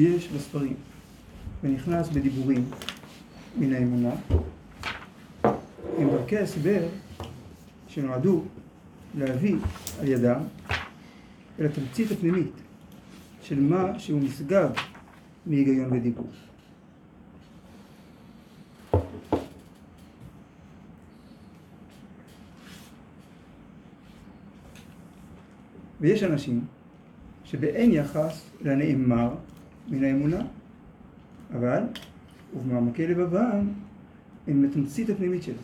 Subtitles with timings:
[0.00, 0.74] שיש בספרים
[1.62, 2.64] ונכנס בדיבורים
[3.58, 4.10] מן האמונה
[5.98, 6.82] הם דרכי הסבר
[7.88, 8.44] שנועדו
[9.18, 9.56] להביא
[10.00, 10.40] על ידם
[11.60, 12.52] אל התמצית הפנימית
[13.42, 14.72] של מה שהוא נשגב
[15.46, 16.30] מהיגיון ודיבור.
[26.00, 26.64] ויש אנשים
[27.44, 29.34] שבאין יחס לנאמר
[29.90, 30.46] מן האמונה,
[31.54, 31.82] אבל
[32.56, 33.68] ובמעמקי לבבם
[34.48, 35.54] הם לתמצית הפנימית שלו.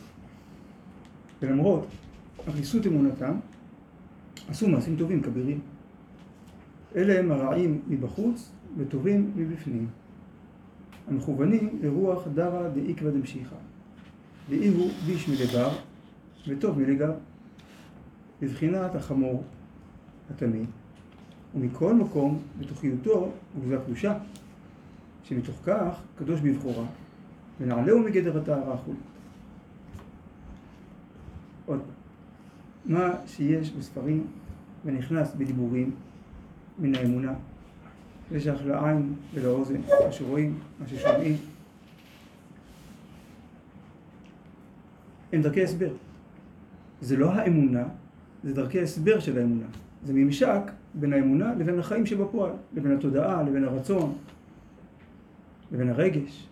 [1.42, 1.86] ולמרות
[2.46, 3.34] הריסות אמונתם,
[4.48, 5.60] עשו מעשים טובים כבירים.
[6.96, 9.88] אלה הם הרעים מבחוץ וטובים מבפנים.
[11.08, 13.56] המכוונים לרוח דרא דאיקרא דמשיחא.
[14.50, 15.68] דאי הוא ביש מלבר
[16.48, 17.12] וטוב מלגב.
[18.42, 19.44] בבחינת החמור
[20.30, 20.66] התמיד,
[21.56, 24.18] ומכל מקום בתוכיותו וגזה קדושה,
[25.24, 26.84] שמתוך כך קדוש בבחורה,
[27.60, 29.00] ונעלהו מגדר הטהרה החולית.
[31.66, 31.80] עוד
[32.84, 34.26] מה שיש בספרים
[34.84, 35.90] ונכנס בדיבורים
[36.78, 37.34] מן האמונה,
[38.32, 41.36] ושייך לעין ולאוזן, מה שרואים, מה ששומעים,
[45.32, 45.92] הם דרכי הסבר.
[47.00, 47.84] זה לא האמונה,
[48.44, 49.66] זה דרכי הסבר של האמונה.
[50.06, 50.60] זה ממשק
[50.94, 54.12] בין האמונה לבין החיים שבפועל, לבין התודעה, לבין הרצון,
[55.72, 56.46] לבין הרגש.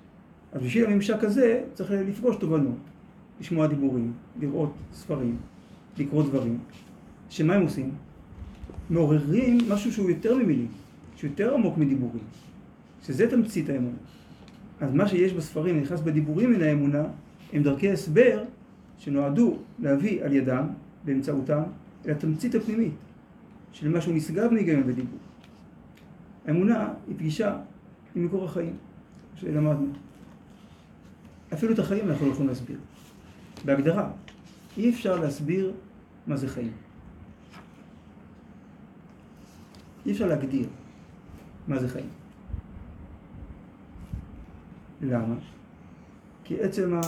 [0.52, 2.76] אז בשביל הממשק הזה צריך לפגוש תובנות,
[3.40, 5.36] לשמוע דיבורים, לראות ספרים,
[5.98, 6.58] לקרוא דברים,
[7.30, 7.90] שמה הם עושים?
[8.90, 10.68] מעוררים משהו שהוא יותר ממילים,
[11.16, 12.24] שהוא יותר עמוק מדיבורים,
[13.02, 13.96] שזה תמצית האמונה.
[14.80, 17.04] אז מה שיש בספרים נכנס בדיבורים מן האמונה,
[17.52, 18.42] הם דרכי הסבר
[18.98, 20.66] שנועדו להביא על ידם,
[21.04, 21.62] באמצעותם,
[22.06, 22.92] אל התמצית הפנימית.
[23.74, 25.18] של משהו נשגב מהיגיון ודיבור.
[26.46, 27.56] האמונה היא פגישה
[28.14, 28.76] עם מקור החיים,
[29.36, 29.92] שלמדנו.
[31.52, 32.78] אפילו את החיים אנחנו לא יכולים להסביר.
[33.64, 34.10] בהגדרה,
[34.76, 35.72] אי אפשר להסביר
[36.26, 36.72] מה זה חיים.
[40.06, 40.68] אי אפשר להגדיר
[41.68, 42.08] מה זה חיים.
[45.02, 45.34] למה?
[46.44, 47.00] כי עצם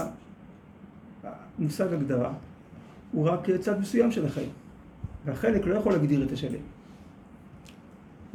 [1.23, 2.33] המושג הגדרה
[3.13, 4.51] הוא רק צד מסוים של החיים.
[5.27, 6.61] והחלק לא יכול להגדיר את השלם.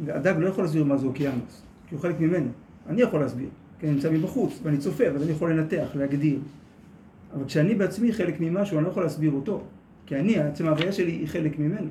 [0.06, 2.50] והדג לא יכול להסביר מה זה אוקיינוס, כי הוא חלק ממנו.
[2.88, 6.40] אני יכול להסביר, כי אני נמצא מבחוץ, ואני צופה, ואז אני יכול לנתח, להגדיר.
[7.34, 9.64] אבל כשאני בעצמי חלק ממשהו, אני לא יכול להסביר אותו,
[10.06, 11.90] כי אני, עצם ההוויה שלי היא חלק ממנו.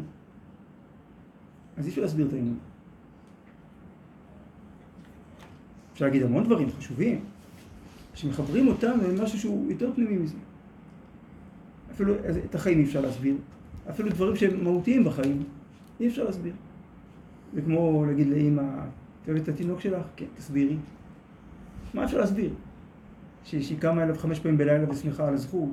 [1.76, 2.58] אז אי אפשר להסביר את האמון.
[5.92, 7.20] אפשר להגיד המון דברים חשובים,
[8.14, 10.36] שמחברים אותם למשהו שהוא יותר פנימי מזה.
[11.92, 13.34] אפילו את החיים אי אפשר להסביר,
[13.91, 15.42] אפילו דברים שהם מהותיים בחיים,
[16.00, 16.52] אי אפשר להסביר.
[17.54, 18.62] זה כמו להגיד לאמא,
[19.22, 20.06] את אוהבת את התינוק שלך?
[20.16, 20.76] כן, תסבירי.
[21.94, 22.50] מה אפשר להסביר?
[23.44, 25.70] שהיא קמה אליו חמש פעמים בלילה ושמחה על הזכות,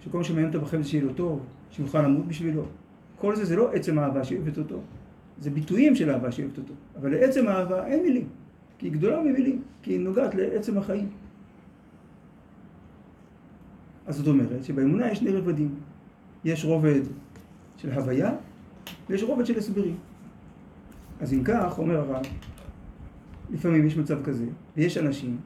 [0.00, 1.40] שכל מה שמעניין אותה בחיים זה שיהיה לו טוב,
[1.78, 2.64] מוכנה למות בשבילו.
[3.18, 4.80] כל זה זה לא עצם האהבה שאוהבת אותו,
[5.38, 6.74] זה ביטויים של אהבה שאוהבת אותו.
[6.96, 8.28] אבל לעצם האהבה אין מילים,
[8.78, 11.08] כי היא גדולה ממילים, כי היא נוגעת לעצם החיים.
[14.06, 15.74] אז זאת אומרת שבאמונה יש שני רבדים.
[16.44, 17.00] יש רובד
[17.76, 18.32] של הוויה,
[19.08, 19.96] ויש רובד של הסברים.
[21.20, 22.22] אז אם כך, אומר הרב,
[23.50, 24.46] לפעמים יש מצב כזה,
[24.76, 25.36] ויש אנשים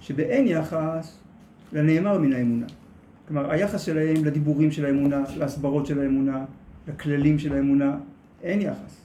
[0.00, 1.18] שבאין יחס
[1.72, 2.66] לנאמר מן האמונה.
[3.28, 6.44] כלומר, היחס שלהם לדיבורים של האמונה, להסברות של האמונה,
[6.88, 7.98] לכללים של האמונה,
[8.42, 9.00] אין יחס.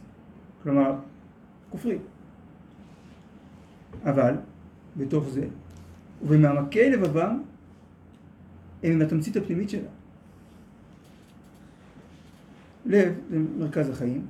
[0.63, 0.95] כלומר,
[1.69, 1.97] כופרים.
[4.05, 4.35] אבל,
[4.97, 5.47] בתוך זה,
[6.23, 7.41] ובמעמקי לבבם,
[8.83, 9.89] הם עם התמצית הפנימית שלה.
[12.85, 14.25] לב זה מרכז החיים,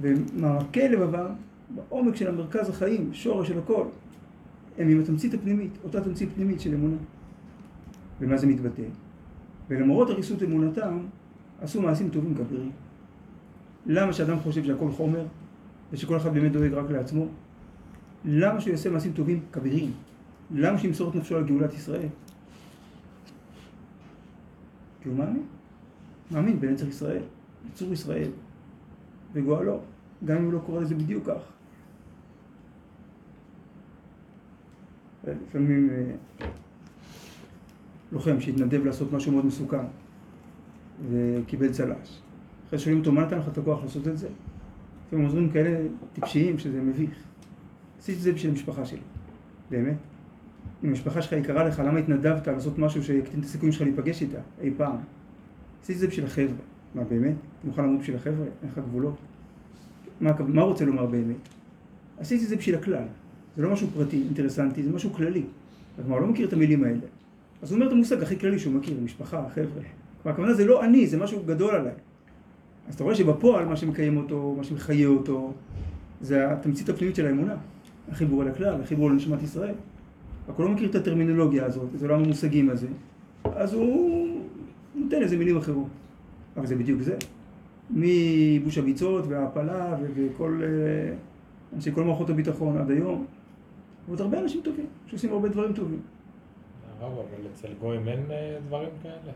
[0.00, 1.30] ומעמקי לבבם,
[1.74, 3.84] בעומק של המרכז החיים, שורש של הכל,
[4.78, 6.96] הם עם התמצית הפנימית, אותה תמצית פנימית של אמונה.
[8.20, 8.82] ומה זה מתבטא?
[9.68, 10.98] ולמרות הריסות אמונתם,
[11.60, 12.70] עשו מעשים טובים כבירים.
[13.86, 15.26] למה שאדם חושב שהכל חומר,
[15.92, 17.26] ושכל אחד באמת דואג רק לעצמו?
[18.24, 19.92] למה שהוא יעשה מעשים טובים כבירים?
[20.50, 22.08] למה שימסור את נפשו על גאולת ישראל?
[25.02, 25.42] כי הוא מאמין.
[26.30, 27.22] מאמין בנצח ישראל,
[27.72, 28.30] בצור ישראל,
[29.32, 29.80] וגואלו,
[30.24, 31.40] גם אם הוא לא קורא לזה בדיוק כך.
[35.26, 36.46] לפעמים אה,
[38.12, 39.84] לוחם שהתנדב לעשות משהו מאוד מסוכן
[41.10, 42.20] וקיבל צל"ש.
[42.68, 44.28] אחרי שואלים אותו, מה נתן לך את הכוח לעשות את זה?
[45.06, 47.10] לפעמים עוזרים כאלה טיפשיים שזה מביך.
[47.98, 49.00] עשיתי את זה בשביל המשפחה שלי,
[49.70, 49.96] באמת.
[50.84, 54.38] אם המשפחה שלך יקרה לך, למה התנדבת לעשות משהו שיקטין את הסיכויים שלך להיפגש איתה
[54.60, 54.96] אי פעם?
[55.82, 56.73] עשיתי את זה בשביל החבר'ה.
[56.94, 57.34] מה באמת?
[57.64, 58.44] מוכן למות בשביל החבר'ה?
[58.62, 59.14] אין לך גבולות?
[60.20, 61.48] מה, מה רוצה לומר באמת?
[62.18, 63.04] עשיתי את זה בשביל הכלל.
[63.56, 65.42] זה לא משהו פרטי, אינטרסנטי, זה משהו כללי.
[65.96, 67.00] כלומר, לא מכיר את המילים האלה.
[67.62, 69.82] אז הוא אומר את המושג הכי כללי שהוא מכיר, משפחה, חבר'ה.
[70.22, 71.92] כלומר, הכוונה זה לא אני, זה משהו גדול עליי.
[72.88, 75.52] אז אתה רואה שבפועל מה שמקיים אותו, מה שמחיה אותו,
[76.20, 77.56] זה התמצית הפנימית של האמונה.
[78.10, 79.74] החיבור אל הכלל, החיבור לנשמת ישראל.
[80.48, 82.86] רק הוא לא מכיר את הטרמינולוגיה הזאת, את עולם המושגים הזה,
[83.44, 84.40] אז הוא
[84.94, 85.88] נותן איזה מילים אחרות.
[86.56, 87.16] אבל זה בדיוק זה.
[87.90, 91.14] מבוש הביצות וההעפלה וכל אה,
[91.74, 93.26] אנשי כל מערכות הביטחון עד היום.
[94.06, 96.00] ועוד הרבה אנשים טובים, שעושים הרבה דברים טובים.
[97.00, 99.32] הרב, אבל אצל גויים אין אה, דברים כאלה.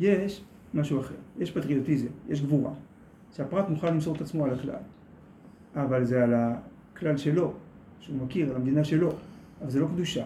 [0.00, 0.42] יש
[0.74, 2.70] משהו אחר, יש פטריוטיזם, יש גבורה,
[3.36, 4.74] שהפרט מוכן למסור את עצמו על הכלל,
[5.76, 7.52] אבל זה על הכלל שלו,
[8.00, 9.12] שהוא מכיר, על המדינה שלו,
[9.62, 10.24] אבל זה לא קדושה,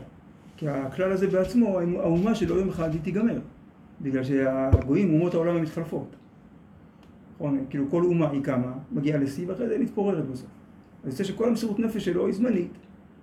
[0.56, 3.38] כי הכלל הזה בעצמו, האומה שלו יום אחד היא תיגמר,
[4.02, 6.16] בגלל שהגויים, אומות העולם הן מתחלפות.
[7.34, 7.64] נכון?
[7.70, 10.50] כאילו כל אומה היא קמה, מגיעה לשיא ואחרי זה היא מתפוררת בסוף.
[11.04, 12.70] אז יוצא שכל המסירות נפש שלו היא זמנית,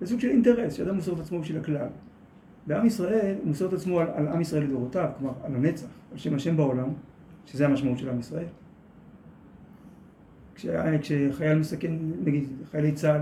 [0.02, 1.88] זה סוג של אינטרס, שאדם מוסר את עצמו בשביל הכלל.
[2.68, 6.18] בעם ישראל, הוא מוסר את עצמו על, על עם ישראל לדורותיו, כלומר על הנצח, על
[6.18, 6.90] שם השם בעולם,
[7.46, 8.46] שזה המשמעות של עם ישראל.
[10.56, 10.66] כש,
[11.02, 11.94] כשחייל מסכן,
[12.24, 13.22] נגיד, חיילי צה"ל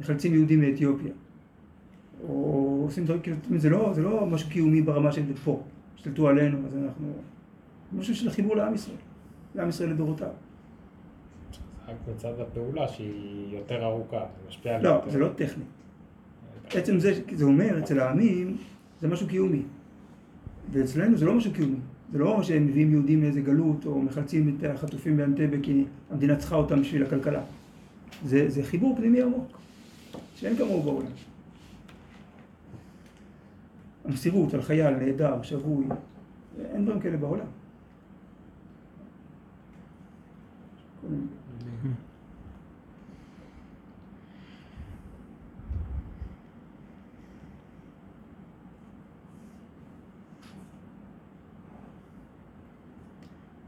[0.00, 1.12] מחלצים יהודים מאתיופיה,
[2.28, 5.62] או עושים דברים, כאילו, זה לא, זה לא משהו קיומי ברמה של פה,
[6.00, 7.12] השתלטו עלינו, אז אנחנו...
[7.92, 8.96] משהו של החיבור לעם ישראל,
[9.54, 10.28] לעם ישראל לדורותיו.
[11.88, 14.82] רק מצד הפעולה שהיא יותר ארוכה, זה משפיע על...
[14.82, 15.02] לא.
[15.08, 15.64] זה לא טכני.
[16.70, 18.56] עצם זה, זה אומר, אצל העמים,
[19.00, 19.62] זה משהו קיומי.
[20.72, 21.78] ואצלנו זה לא משהו קיומי.
[22.12, 26.56] זה לא שהם מביאים יהודים לאיזה גלות, או מחלצים את החטופים באנטבה כי המדינה צריכה
[26.56, 27.42] אותם בשביל הכלכלה.
[28.24, 29.58] זה, זה חיבור פנימי עמוק,
[30.36, 31.12] שאין כמוהו בעולם.
[34.04, 35.84] המסירות על חייל נהדר, שבוי,
[36.58, 37.46] אין דברים כאלה בעולם.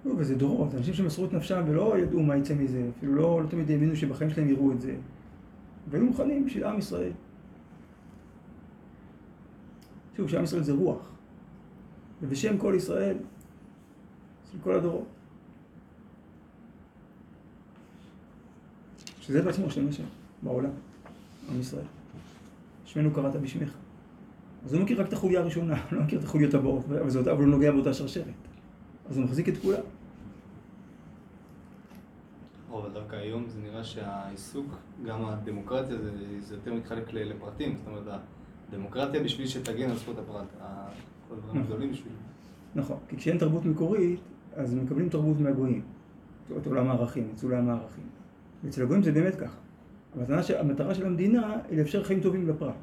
[0.05, 3.49] לא, וזה דורות, אנשים שמסרו את נפשם ולא ידעו מה יצא מזה, אפילו לא, לא
[3.49, 4.94] תמיד האמינו שבחיים שלהם יראו את זה,
[5.90, 7.12] והיו מוכנים בשביל עם ישראל.
[10.17, 11.11] שוב, שעם ישראל זה רוח,
[12.23, 13.17] ובשם כל ישראל,
[14.53, 15.06] של כל הדורות.
[19.20, 20.05] שזה בעצמו שם השם,
[20.43, 20.70] בעולם,
[21.50, 21.85] עם ישראל.
[22.85, 23.73] שמנו קראת בשמך.
[24.64, 27.47] אז הוא מכיר רק את החוליה הראשונה, הוא לא מכיר את החוליות הבאות, אבל, הוא
[27.47, 28.26] נוגע באותה שרשרת.
[29.11, 29.81] אז הוא מחזיק את כולם.
[32.70, 34.67] אבל דווקא היום זה נראה שהעיסוק,
[35.06, 36.11] גם הדמוקרטיה, זה,
[36.41, 37.79] זה יותר מתחלק לפרטים.
[37.79, 38.20] זאת אומרת,
[38.72, 40.46] הדמוקרטיה בשביל שתגן על זכות הפרט.
[41.28, 41.60] כל הדברים נכון.
[41.60, 42.12] הגדולים בשביל...
[42.74, 44.20] נכון, כי כשאין תרבות מקורית,
[44.56, 45.82] אז מקבלים תרבות מהגויים.
[46.56, 48.04] את עולם הערכים, את סולם הערכים.
[48.64, 49.56] ואצל הגויים זה באמת ככה.
[50.16, 52.74] המטרה של, המטרה של המדינה היא לאפשר חיים טובים לפרט.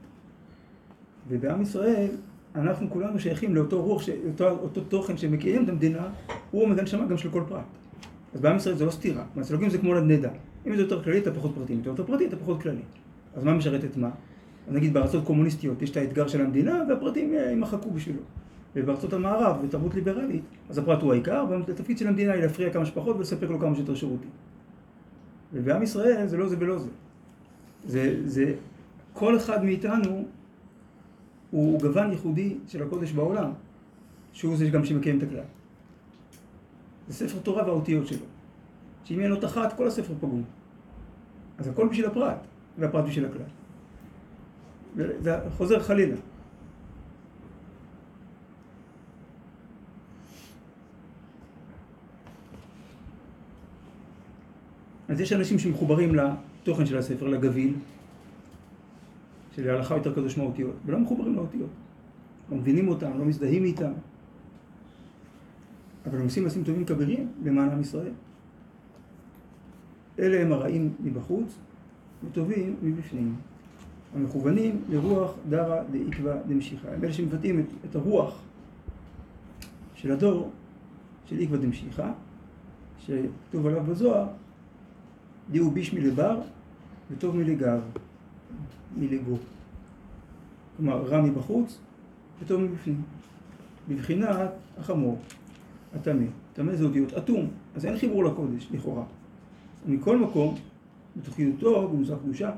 [1.27, 2.07] ובעם ישראל,
[2.55, 6.07] אנחנו כולנו שייכים לאותו רוח, ש- אותו, אותו תוכן שמקיים את המדינה,
[6.51, 7.65] הוא עומד הנשמה גם של כל פרט.
[8.33, 9.23] אז בעם ישראל זה לא סתירה.
[9.53, 10.29] הגויים זה כמו נדנדה.
[10.67, 11.73] אם זה יותר כללי, אתה פחות פרטי.
[11.73, 12.81] אם אתה יותר פרטי, אתה פחות כללי.
[13.35, 14.09] אז מה משרת את מה?
[14.67, 18.21] נגיד בארצות קומוניסטיות יש את האתגר של המדינה, והפרטים אה, יימחקו בשבילו.
[18.75, 23.15] ובארצות המערב, בתרבות ליברלית, אז הפרט הוא העיקר, והתפקיד של המדינה היא להפריע כמה שפחות
[23.15, 24.29] ולספק לו כמה שיותר שירותים.
[25.53, 26.89] ובעם ישראל זה לא זה ולא זה.
[27.85, 28.53] זה, זה,
[29.13, 30.25] כל אחד מאיתנו
[31.51, 33.51] הוא גוון ייחודי של הקודש בעולם,
[34.33, 35.43] שהוא זה גם שמקיים את הכלל.
[37.07, 38.25] זה ספר תורה והאותיות שלו.
[39.03, 40.43] שאם אין אות אחת, כל הספר פגום.
[41.57, 42.37] אז הכל בשביל הפרט,
[42.77, 43.58] והפרט בשביל הכלל.
[44.99, 46.15] וזה חוזר חלילה.
[55.09, 57.73] אז יש אנשים שמחוברים לתוכן של הספר, לגביל,
[59.55, 61.69] שלהלכה יותר קדוש מהאותיות, ולא מחוברים לאותיות.
[62.51, 63.91] לא מבינים אותם, לא מזדהים איתם.
[66.05, 68.11] אבל הם עושים מעשים טובים כבירים למען עם ישראל.
[70.19, 71.55] אלה הם הרעים מבחוץ
[72.23, 73.35] וטובים מבפנים.
[74.15, 76.87] המכוונים לרוח דרא דאיקבא דמשיחא.
[76.87, 78.41] הם אלה שמבטאים את, את הרוח
[79.95, 80.49] של הדור
[81.25, 82.11] של איקבא דמשיחא,
[82.99, 84.27] שכתוב עליו בזוהר,
[85.51, 86.41] דיהו ביש מלבר
[87.11, 87.81] וטוב מלגב,
[88.97, 89.37] מלגו.
[90.77, 91.77] כלומר, רע מבחוץ
[92.41, 93.01] וטוב מבפנים.
[93.89, 95.19] בבחינת החמור,
[95.95, 96.25] הטמא.
[96.53, 99.03] טמא זה אותיות אטום, אז אין חיבור לקודש, לכאורה.
[99.85, 100.55] ומכל מקום,
[101.17, 102.51] בתוכיותו במושג קדושה,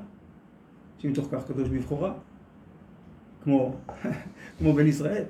[1.02, 2.14] שמתוך כך קדוש בבכורה,
[3.44, 3.76] כמו,
[4.58, 5.24] כמו בן ישראל.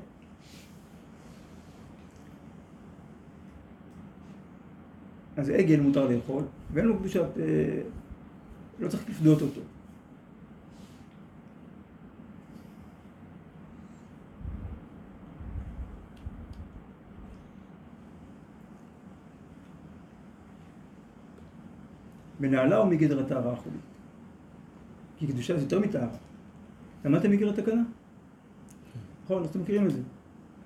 [5.37, 7.81] אז עגל מותר לאכול, ואין לו קדושת, אה,
[8.79, 9.61] לא צריך לפדות אותו.
[22.39, 23.90] ונעלה ומגדרתה רעה החולית.
[25.21, 26.07] כי קדושה זה יותר מטהרה.
[27.05, 27.81] למדתם מכיר התקנה?
[29.25, 29.99] נכון, אז אתם מכירים את זה.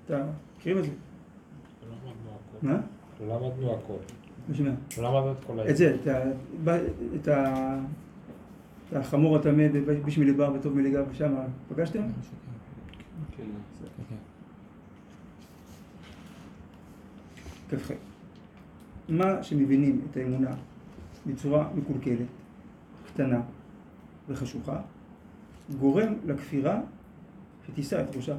[0.06, 0.20] אתם
[0.58, 0.90] מכירים את זה.
[0.90, 2.66] לא למדנו הכל.
[2.66, 2.80] מה?
[3.20, 3.96] לא למדנו הכל.
[4.50, 4.74] בשביל מה?
[5.02, 6.24] לא למדנו את כל את זה, את ה-
[6.64, 6.86] ב-
[7.20, 7.78] את ה...
[8.88, 9.64] את החמור הטמא
[10.06, 11.34] בשביל ליבר וטוב מליגה ושם
[11.68, 12.02] פגשתם?
[13.36, 13.42] כן.
[17.70, 17.90] כ"ח.
[19.08, 20.50] מה שמבינים את האמונה
[21.26, 22.26] בצורה מקולקלת,
[23.06, 23.40] קטנה
[24.28, 24.80] וחשוכה,
[25.78, 26.80] גורם לכפירה
[27.66, 28.36] שתישא את ראשה.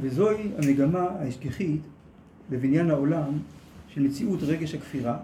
[0.00, 1.80] וזוהי המגמה ההשכיחית
[2.50, 3.38] בבניין העולם
[3.88, 5.18] של מציאות רגש הכפירה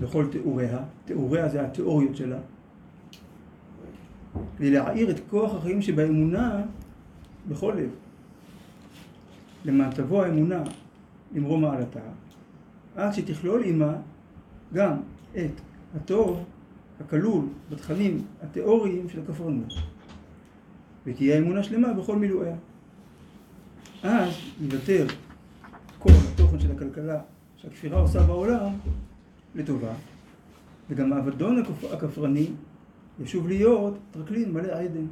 [0.00, 2.38] בכל תיאוריה, תיאוריה זה התיאוריות שלה,
[4.58, 6.62] כדי להעיר את כוח החיים שבאמונה
[7.48, 7.90] בכל לב.
[9.64, 10.62] למען תבוא האמונה
[11.34, 12.00] למרום מעלתה,
[12.96, 13.96] עד שתכלול עימה
[14.74, 14.96] גם
[15.36, 15.60] את
[15.96, 16.44] הטוב
[17.00, 19.72] הכלול בתכנים התיאוריים של הכפרנות,
[21.06, 22.56] ותהיה אמונה שלמה בכל מילואיה.
[24.02, 25.06] אז יוותר
[25.98, 27.20] כל התוכן של הכלכלה
[27.56, 28.72] שהכפירה עושה בעולם
[29.54, 29.92] לטובה,
[30.90, 32.50] וגם האבדון הכפ- הכפרני
[33.20, 35.06] ישוב להיות טרקלין מלא עדן.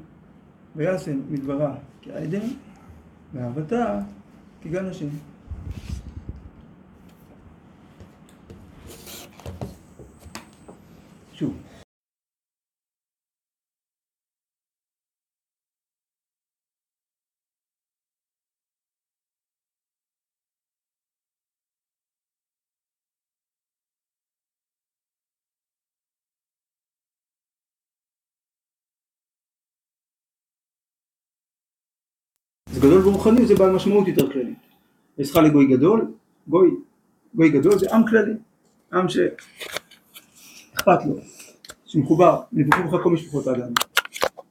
[0.76, 2.46] וישם מדברה כעדן,
[3.34, 4.00] ואהבתה
[4.62, 5.08] כגן השם.
[11.32, 11.54] שוב,
[32.72, 34.58] זה גדול ברוחני זה בעל משמעות יותר כללית.
[35.18, 36.12] וזכה לגוי גדול,
[36.48, 36.70] גוי,
[37.34, 38.32] גוי גדול זה עם כללי,
[38.92, 39.38] עם שאכפת
[41.06, 41.14] לו,
[41.87, 43.72] שמחובר, נבחרו בך כל משפחות האדם.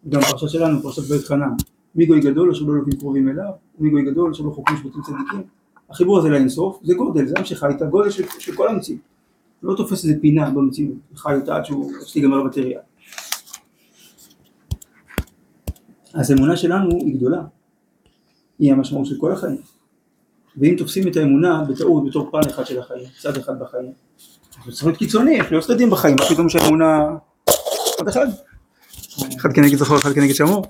[0.10, 1.54] גם פרשה שלנו, פרשת בית חנן,
[1.96, 5.02] מי גוי גדול אשר לא אלוקים קרובים אליו, ומי גוי גדול אשר לא חוקרים משפטים
[5.02, 5.44] צדיקים.
[5.90, 9.02] החיבור הזה לאינסוף זה גודל, זה עם שחי את הגודל של, של כל המציאות.
[9.64, 12.80] לא תופס איזה פינה במציאות, חי אותה עד שהוא, עד שתיגמר הבטריה.
[16.14, 17.44] אז האמונה שלנו היא גדולה,
[18.60, 19.62] היא המשמעות של כל החיים.
[20.58, 23.92] ואם תופסים את האמונה בטעות בתור פן אחד של החיים, צד אחד בחיים,
[24.68, 27.08] אז צריך להיות קיצוני, יש להיות צדדים בחיים, פתאום שהאמונה
[28.00, 28.28] עוד אחד,
[29.38, 30.66] אחד כנגד זכור, אחד כנגד שמור,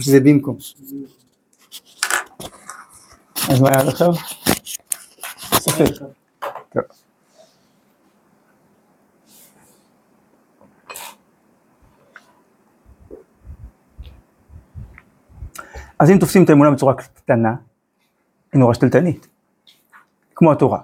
[0.00, 0.56] שזה במקום.
[3.48, 4.12] אז מה היה עד עכשיו?
[5.54, 5.84] ספק.
[15.98, 16.94] אז אם תופסים את האמונה בצורה
[17.24, 17.54] קטנה,
[18.52, 19.26] היא נורא שתלטנית.
[20.34, 20.78] כמו התורה.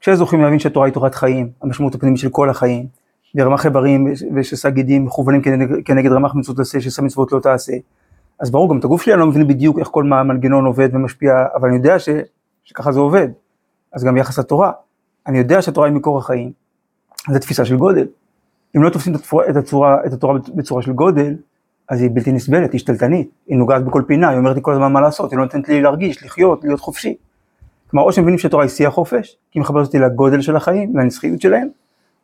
[0.00, 2.86] כשזוכים להבין שהתורה היא תורת חיים, המשמעות הפנימית של כל החיים,
[3.34, 7.72] ורמ"ח איברים ושסה גידים מכוונים כנגד, כנגד רמ"ח מצוות עשה, שסה מצוות לא תעשה.
[8.40, 11.32] אז ברור, גם את הגוף שלי אני לא מבין בדיוק איך כל מנגנון עובד ומשפיע,
[11.54, 12.08] אבל אני יודע ש,
[12.64, 13.28] שככה זה עובד.
[13.92, 14.72] אז גם ביחס לתורה,
[15.26, 16.52] אני יודע שהתורה היא מקור החיים,
[17.32, 18.06] זו תפיסה של גודל.
[18.76, 21.34] אם לא תופסים את התורה, את, הצורה, את התורה בצורה של גודל,
[21.88, 24.92] אז היא בלתי נסבלת, היא שתלטנית, היא נוגעת בכל פינה, היא אומרת לי כל הזמן
[24.92, 27.16] מה לעשות, היא לא נותנת לי להרגיש, לחיות, להיות חופשי.
[27.90, 31.40] כלומר, או שמבינים שהתורה היא שיא החופש, כי היא מחברת אותי לגודל של החיים, לנצחיות
[31.40, 31.68] שלהם,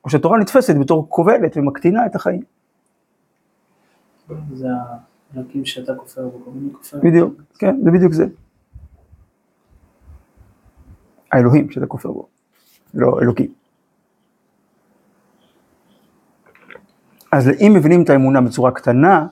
[0.04, 2.42] או שהתורה נתפסת בתור כובלת ומקטינה את החיים.
[4.52, 4.66] זה
[5.34, 6.98] האלוקים שאתה כופר בו, מיני כופר.
[7.02, 8.26] בדיוק, כן, זה בדיוק זה.
[11.32, 12.28] האלוהים שאתה כופר בו,
[12.94, 13.52] לא אלוקים.
[17.32, 19.26] אז אם מבינים את האמונה בצורה קטנה,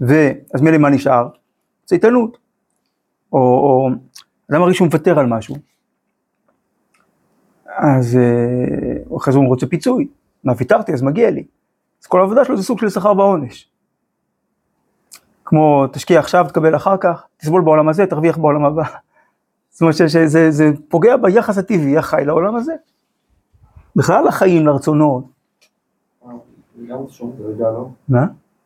[0.00, 1.28] ואז מילא מה נשאר?
[1.84, 2.38] צייתנות.
[3.32, 3.88] או, או
[4.50, 5.56] אדם מרגיש שהוא מוותר על משהו,
[7.76, 10.08] אז אה, אחרי זה הוא רוצה פיצוי,
[10.44, 11.44] מה ויתרתי אז מגיע לי.
[12.02, 13.70] אז כל העבודה שלו זה סוג של שכר ועונש.
[15.44, 18.82] כמו תשקיע עכשיו, תקבל אחר כך, תסבול בעולם הזה, תרוויח בעולם הבא.
[19.70, 22.72] זאת אומרת שזה זה פוגע ביחס הטבעי החי לעולם הזה.
[23.96, 25.24] בכלל לחיים, לרצונות.
[28.08, 28.18] זה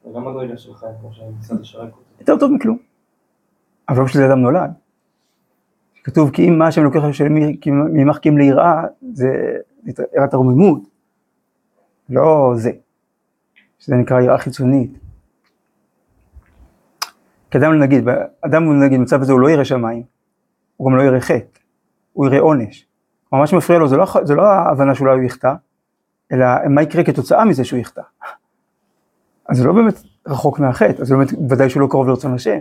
[0.09, 0.57] מדרגה, לא?
[0.57, 2.05] של חיים, כמו שאני ניסה לשרק אותי.
[2.21, 2.79] יותר טוב מכלום.
[3.89, 4.71] אבל לא בשביל זה אדם נולד.
[6.05, 7.01] כתוב כי אם מה שהם לוקח
[7.91, 9.29] ממך כי אם ליראה, זה
[10.17, 10.83] יראת הרוממות.
[12.09, 12.71] לא זה.
[13.79, 14.99] שזה נקרא יראה חיצונית.
[17.51, 18.05] כי אדם נגיד,
[18.41, 20.03] אדם נגיד במצב הזה הוא לא ירא שמיים,
[20.77, 21.61] הוא גם לא ירא חטא,
[22.13, 22.87] הוא ירא עונש.
[23.33, 25.55] מה שמפריע לו זה לא, זה לא ההבנה שאולי הוא יחטא,
[26.33, 28.03] אלא מה יקרה כתוצאה מזה שהוא יחטא.
[29.49, 29.95] אז זה לא באמת
[30.27, 32.59] רחוק מהחטא, אז זה באמת ודאי שהוא לא קרוב לרצון השם.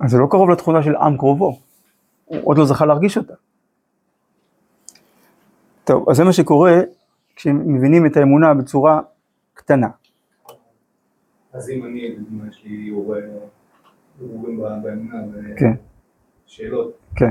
[0.00, 1.58] אז זה לא קרוב לתכונה של עם קרובו,
[2.24, 3.34] הוא עוד לא זכה להרגיש אותה.
[5.84, 6.80] טוב, אז זה מה שקורה
[7.36, 9.00] כשמבינים את האמונה בצורה
[9.54, 9.88] קטנה.
[11.52, 12.90] אז אם אני, לדוגמה, יש לי
[14.20, 15.18] ערעורים באמונה
[15.56, 15.72] כן,
[16.46, 17.30] ושאלות, כן.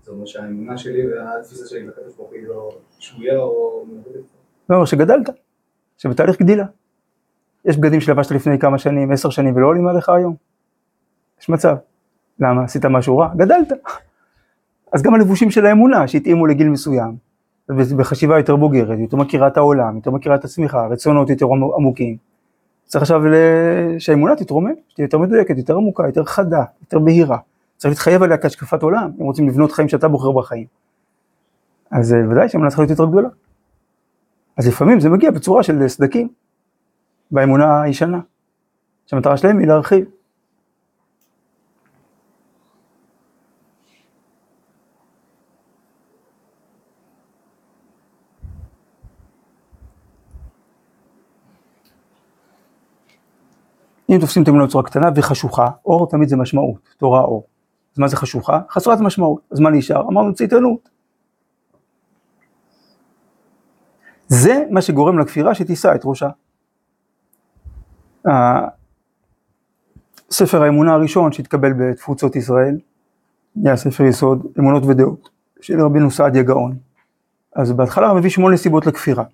[0.00, 3.84] זאת אומרת שהאמונה שלי והתפיסה שלי לקדוש ברוך היא לא שגויה או.
[4.70, 5.30] לא, שגדלת,
[5.98, 6.64] שבתהליך גדילה.
[7.68, 10.34] יש בגדים שלבשת לפני כמה שנים, עשר שנים, ולא עולים עליך היום.
[11.40, 11.76] יש מצב.
[12.40, 12.64] למה?
[12.64, 13.28] עשית משהו רע?
[13.36, 13.72] גדלת.
[14.92, 17.16] אז גם הלבושים של האמונה שהתאימו לגיל מסוים,
[17.96, 21.46] בחשיבה יותר בוגרת, יותר מכירה את העולם, יותר מכירה את עצמך, רצונות יותר
[21.76, 22.16] עמוקים.
[22.84, 23.22] צריך עכשיו
[23.98, 27.38] שהאמונה תתרומם, שתהיה יותר מדויקת, יותר עמוקה, יותר חדה, יותר בהירה.
[27.76, 30.66] צריך להתחייב עליה כהשקפת עולם, אם רוצים לבנות חיים שאתה בוחר בחיים.
[31.90, 33.28] אז אה, ודאי שהאמונה צריכה להיות יותר גדולה.
[34.56, 36.28] אז לפעמים זה מגיע בצורה של סדקים,
[37.30, 38.20] באמונה הישנה,
[39.06, 40.04] שהמטרה שלהם היא להרחיב.
[54.10, 57.46] אם תופסים את האמונה בצורה קטנה וחשוכה, אור תמיד זה משמעות, תורה אור.
[57.94, 58.60] אז מה זה חשוכה?
[58.70, 59.40] חסרת משמעות.
[59.50, 60.00] אז מה נשאר?
[60.00, 60.88] אמרנו צייתנות.
[64.26, 66.28] זה מה שגורם לכפירה שתישא את ראשה.
[70.30, 72.78] ספר האמונה הראשון שהתקבל בתפוצות ישראל,
[73.64, 75.28] היה ספר יסוד, אמונות ודעות,
[75.60, 76.76] של רבינו סעדיה גאון.
[77.56, 79.24] אז בהתחלה הוא מביא שמונה סיבות לכפירה.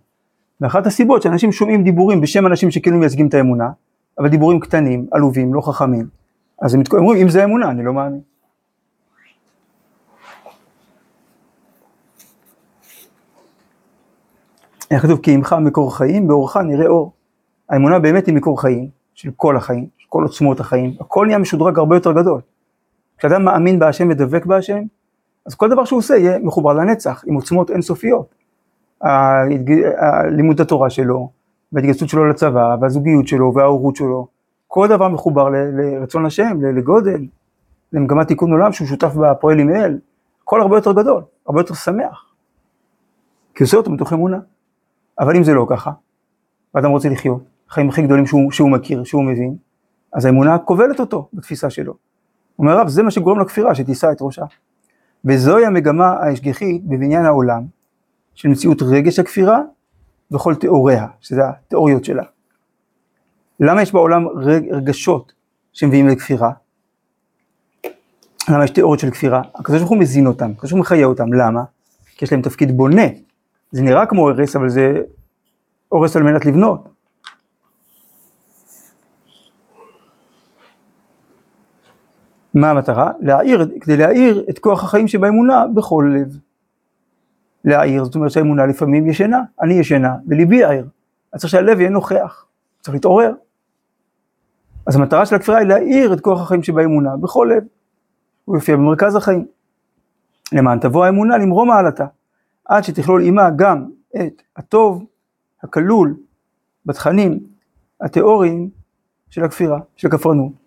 [0.60, 3.70] ואחת הסיבות שאנשים שומעים דיבורים בשם אנשים שכאילו מייצגים את האמונה,
[4.18, 6.06] אבל דיבורים קטנים, עלובים, לא חכמים.
[6.62, 8.20] אז הם אומרים, אם זה אמונה, אני לא מאמין.
[15.02, 17.13] כתוב כי עמך מקור חיים, באורך נראה אור.
[17.70, 21.78] האמונה באמת היא מקור חיים, של כל החיים, של כל עוצמות החיים, הכל נהיה משודרג
[21.78, 22.40] הרבה יותר גדול.
[23.18, 24.82] כשאדם מאמין בהשם ודבק בהשם,
[25.46, 28.34] אז כל דבר שהוא עושה יהיה מחובר לנצח, עם עוצמות אינסופיות.
[30.30, 31.30] לימוד התורה שלו,
[31.72, 34.26] וההתגייסות שלו לצבא, והזוגיות שלו, וההורות שלו,
[34.68, 37.26] כל דבר מחובר לרצון השם, לגודל,
[37.92, 39.98] למגמת תיקון עולם שהוא שותף בפועל עם אל,
[40.42, 42.24] הכל הרבה יותר גדול, הרבה יותר שמח.
[43.54, 44.38] כי עושה אותו מתוך אמונה.
[45.18, 45.90] אבל אם זה לא ככה,
[46.74, 49.56] ואדם רוצה לחיות, חיים הכי גדולים שהוא, שהוא מכיר, שהוא מבין,
[50.12, 51.94] אז האמונה כובלת אותו בתפיסה שלו.
[52.58, 54.44] אומר רב, זה מה שגורם לכפירה, שתישא את ראשה.
[55.24, 57.62] וזוהי המגמה ההשגחית בבניין העולם,
[58.34, 59.60] של מציאות רגש הכפירה
[60.30, 62.22] וכל תיאוריה, שזה התיאוריות שלה.
[63.60, 64.26] למה יש בעולם
[64.70, 65.32] רגשות
[65.72, 66.50] שמביאים לכפירה?
[68.48, 69.42] למה יש תיאוריות של כפירה?
[69.54, 71.64] הקדוש ברוך הוא מזין אותם, הקדוש ברוך הוא מחיה אותם, למה?
[72.16, 73.06] כי יש להם תפקיד בונה.
[73.70, 75.02] זה נראה כמו הרס, אבל זה
[75.88, 76.88] הורס על מנת לבנות.
[82.54, 83.12] מה המטרה?
[83.21, 86.38] להעיר, כדי להעיר את כוח החיים שבאמונה בכל לב.
[87.64, 90.84] להעיר, זאת אומרת שהאמונה לפעמים ישנה, אני ישנה וליבי ער.
[91.32, 92.47] אז צריך שהלב יהיה נוכח,
[92.80, 93.32] צריך להתעורר.
[94.86, 97.64] אז המטרה של הכפירה היא להעיר את כוח החיים שבאמונה בכל לב.
[98.45, 99.47] הוא יופיע במרכז החיים.
[100.52, 102.06] למען תבוא האמונה למרום מעלתה,
[102.64, 105.04] עד שתכלול עימה גם את הטוב
[105.62, 106.17] הכלול
[106.86, 107.40] בתכנים
[108.00, 108.71] התיאוריים
[109.30, 110.63] של הכפירה, של הכפרנות.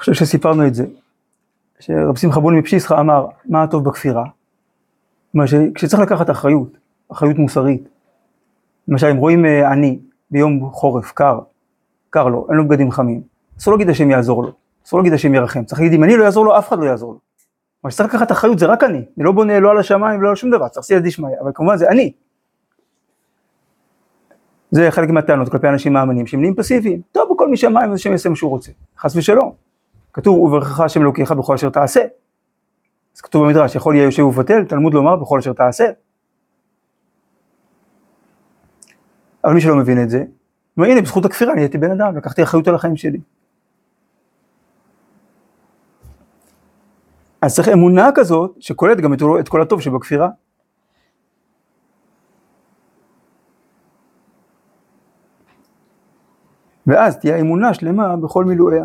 [0.00, 0.84] חושב שסיפרנו את זה,
[1.80, 4.24] שרב שמחה בוני מפשיסחה אמר, מה הטוב בכפירה?
[5.32, 6.78] כלומר, כשצריך לקחת אחריות,
[7.12, 7.88] אחריות מוסרית,
[8.88, 9.98] למשל אם רואים אה, עני
[10.30, 11.38] ביום חורף, קר,
[12.10, 13.22] קר לו, אין לו בגדים חמים,
[13.58, 14.52] אסור להגיד השם יעזור לו,
[14.86, 17.12] אסור להגיד השם ירחם, צריך להגיד אם אני לא יעזור לו, אף אחד לא יעזור
[17.12, 17.18] לו.
[17.84, 20.36] מה שצריך לקחת אחריות זה רק אני, אני לא בונה לא על השמיים ולא על
[20.36, 22.12] שום דבר, צריך סייע דשמיא, אבל כמובן זה אני.
[24.70, 28.28] זה חלק מהטענות כלפי אנשים מאמינים שהם נהיים פסיביים, טוב בכל משמיים אז השם יעשה
[28.28, 29.69] מה שהוא רוצה, חס ושלום.
[30.12, 32.00] כתוב וברכך השם אלוקיך בכל אשר תעשה.
[33.16, 35.84] אז כתוב במדרש יכול יהיה יושב ובטל, תלמוד לומר בכל אשר תעשה.
[39.44, 40.24] אבל מי שלא מבין את זה,
[40.76, 43.20] אומר הנה בזכות הכפירה אני הייתי בן אדם, לקחתי אחריות על החיים שלי.
[47.42, 50.28] אז צריך אמונה כזאת שכוללת גם את כל הטוב שבכפירה.
[56.86, 58.84] ואז תהיה אמונה שלמה בכל מילואיה.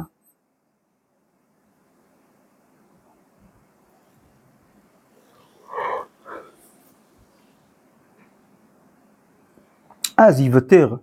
[10.27, 10.95] אז ייוותר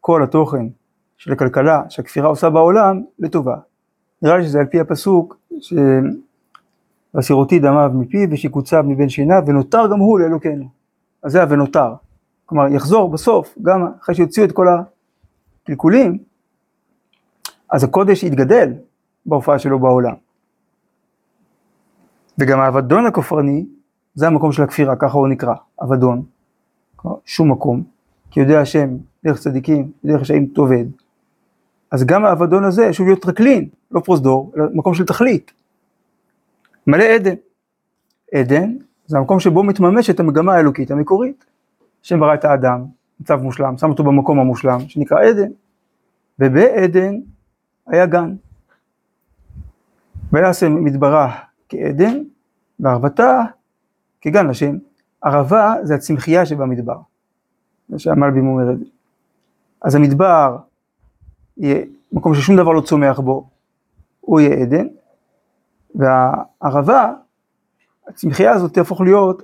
[0.00, 0.66] כל התוכן
[1.18, 3.56] של הכלכלה שהכפירה עושה בעולם לטובה.
[4.22, 5.74] נראה לי שזה על פי הפסוק ש...
[7.14, 10.68] והסירותי דמיו מפיו ושיקוציו מבין שיניו ונותר גם הוא לאלוקינו.
[11.22, 11.94] אז זה ה"ונותר".
[12.46, 14.66] כלומר יחזור בסוף, גם אחרי שיוציאו את כל
[15.62, 16.18] הקלקולים,
[17.70, 18.72] אז הקודש יתגדל
[19.26, 20.14] בהופעה שלו בעולם.
[22.38, 23.66] וגם האבדון הכופרני,
[24.14, 26.22] זה המקום של הכפירה, ככה הוא נקרא, אבדון.
[27.24, 27.82] שום מקום,
[28.30, 30.84] כי יודע השם, דרך צדיקים, דרך רשעים תאבד.
[31.90, 35.52] אז גם האבדון הזה, שוב להיות טרקלין, לא פרוזדור, אלא מקום של תכלית.
[36.86, 37.34] מלא עדן.
[38.34, 41.44] עדן זה המקום שבו מתממשת המגמה האלוקית המקורית.
[42.04, 42.84] השם ברא את האדם,
[43.20, 45.50] מצב מושלם, שם אותו במקום המושלם, שנקרא עדן.
[46.38, 47.14] ובעדן
[47.86, 48.34] היה גן.
[50.32, 52.22] ויעשה מדברה כעדן,
[52.80, 53.42] וערבתה
[54.20, 54.76] כגן לשם.
[55.22, 56.98] ערבה זה הצמחייה שבמדבר.
[57.96, 58.84] שהמלבים אומר את זה.
[59.82, 60.56] אז המדבר
[61.56, 63.48] יהיה מקום ששום דבר לא צומח בו,
[64.20, 64.86] הוא יהיה עדן,
[65.94, 67.12] והערבה,
[68.08, 69.42] הצמחייה הזאת תהפוך להיות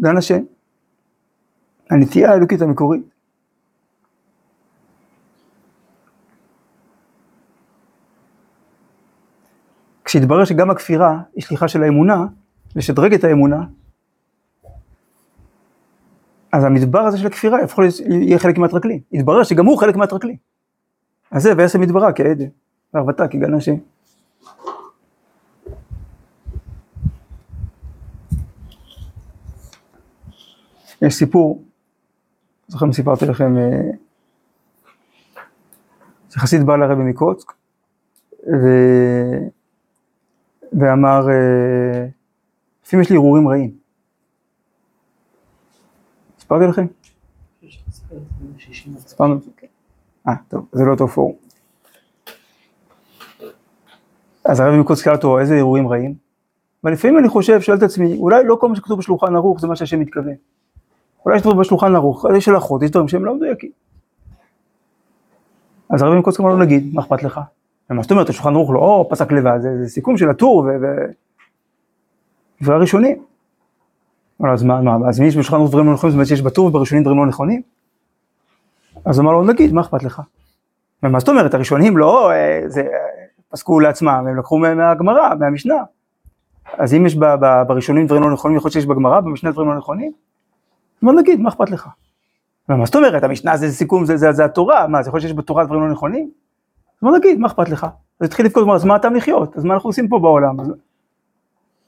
[0.00, 0.42] גן השם.
[1.90, 3.02] הנטייה האלוקית המקורית.
[10.04, 12.26] כשהתברר שגם הכפירה היא שליחה של האמונה,
[12.76, 13.64] לשדרג את האמונה,
[16.54, 19.00] אז המדבר הזה של הכפירה להיות, יהיה חלק מהטרקלין.
[19.12, 20.36] התברר שגם הוא חלק מהטרקלין.
[21.30, 22.44] אז זה ויעשה מדברה כעדן,
[22.94, 23.74] וערבתה כגן השם.
[31.02, 31.62] יש סיפור,
[32.68, 33.90] זוכר אם סיפרתי לכם, אה,
[36.30, 37.52] שחסיד בא לרבי מקוצק,
[38.32, 38.66] ו...
[40.72, 42.06] ואמר, אה,
[42.84, 43.83] לפעמים יש לי הרהורים רעים.
[46.44, 46.86] סיפרתי לכם?
[48.98, 49.40] סיפרנו?
[50.28, 51.32] אה, טוב, זה לא אותו פורום.
[54.44, 56.14] אז הרבי מקוצק שאל אותו, איזה הרהורים רעים?
[56.84, 59.76] ולפעמים אני חושב, שואל את עצמי, אולי לא כל מה שכתוב בשולחן ערוך זה מה
[59.76, 60.34] שהשם מתכוון.
[61.24, 63.70] אולי יש דברים בשולחן ערוך, יש הלכות, יש דברים שהם לא מדויקים.
[65.90, 67.40] אז הרבי מקוצק אמר לו, נגיד, מה אכפת לך?
[67.90, 70.58] ומה זאת אומרת, השולחן ערוך לא פסק לבד, זה, זה סיכום של הטור
[72.60, 73.16] ודברי הראשונים.
[73.16, 73.33] אמר לו,
[74.52, 76.66] אז מה, מה, אז אם יש בשולחן ערוך דברים לא נכונים, זאת אומרת שיש בטור
[76.66, 77.62] ובראשונים דברים לא נכונים?
[79.04, 80.22] אז אמר לו, נגיד, מה אכפת לך?
[81.02, 82.82] ומה זאת אומרת, הראשונים לא, אה, זה,
[83.48, 85.74] פסקו לעצמם, הם לקחו מהגמרא, מהמשנה.
[86.78, 89.68] אז אם יש ב, ב, בראשונים דברים לא נכונים, יכול להיות שיש בגמרא, במשנה דברים
[89.68, 90.12] לא נכונים?
[91.04, 91.88] אמר נגיד, מה אכפת לך?
[92.68, 95.38] מה זאת אומרת, המשנה זה סיכום, זה, זה, זה התורה, מה, זה יכול להיות שיש
[95.38, 96.30] בתורה דברים לא נכונים?
[97.02, 97.86] אז נגיד, מה אכפת לך?
[98.20, 99.56] אז התחיל לבכות, אז מה הטעם לחיות?
[99.56, 100.56] אז מה אנחנו עושים פה בעולם?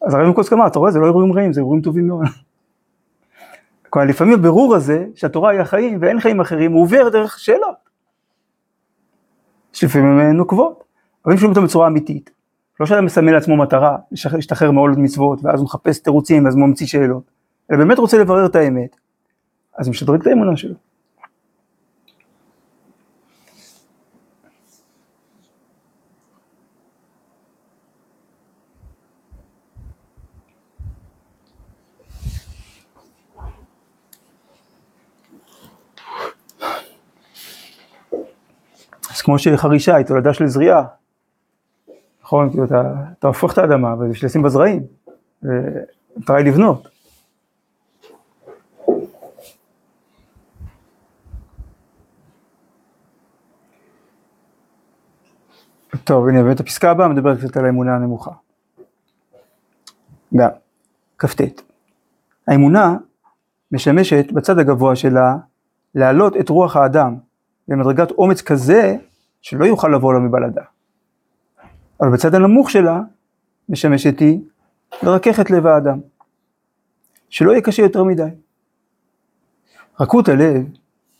[0.02, 2.26] אז, הרב מקוצק אמר, אתה רואה, זה לא אירועים רעים, זה אירועים טובים מאוד.
[3.90, 7.86] כלומר, לפעמים הבירור הזה, שהתורה היא החיים ואין חיים אחרים, הוא עובר דרך שאלות.
[9.72, 10.84] שלפעמים הן נוקבות,
[11.24, 12.30] אבל אם שומעים אותם בצורה אמיתית,
[12.80, 13.96] לא שאדם מסמן לעצמו מטרה,
[14.32, 17.22] להשתחרר מעול מצוות, ואז הוא מחפש תירוצים, ואז הוא ממציא שאלות,
[17.70, 18.96] אלא באמת רוצה לברר את האמת,
[19.78, 20.74] אז הוא משדרג את האמונה שלו.
[39.26, 40.84] כמו שחרישה היא תולדה של זריעה,
[42.22, 42.50] נכון?
[42.50, 42.82] כאילו אתה,
[43.18, 44.82] אתה הופך את האדמה ובשביל לשים בה זרעים,
[46.16, 46.88] המטרה היא לבנות.
[56.04, 58.30] טוב, הנה באמת הפסקה הבאה מדברת קצת על האמונה הנמוכה.
[60.36, 60.50] גם,
[61.18, 61.40] כ"ט.
[62.48, 62.96] האמונה
[63.72, 65.36] משמשת בצד הגבוה שלה
[65.94, 67.16] להעלות את רוח האדם
[67.68, 68.96] למדרגת אומץ כזה
[69.46, 70.62] שלא יוכל לבוא לו מבלעדה.
[72.00, 73.00] אבל בצד הנמוך שלה
[73.68, 74.40] משמשת היא
[75.02, 76.00] לרכך לב האדם,
[77.28, 78.28] שלא יהיה קשה יותר מדי.
[80.00, 80.66] רכות הלב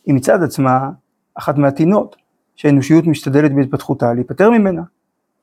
[0.05, 0.89] היא מצד עצמה
[1.35, 2.15] אחת מהטינות
[2.55, 4.81] שהאנושיות משתדלת בהתפתחותה להיפטר ממנה,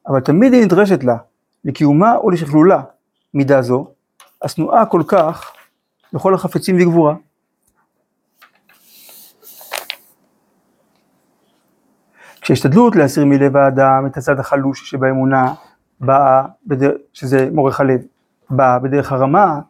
[0.06, 1.16] אבל תמיד היא נדרשת לה,
[1.64, 2.82] לקיומה או לשכלולה,
[3.34, 3.86] מידה זו,
[4.42, 5.52] השנואה כל כך
[6.12, 7.14] לכל החפצים וגבורה.
[12.44, 15.54] כשהשתדלות להסיר מלב האדם את הצד החלוש שבאמונה
[16.00, 16.44] באה.
[17.12, 18.00] שזה מורך הלב,
[18.50, 19.60] באה בדרך הרמה,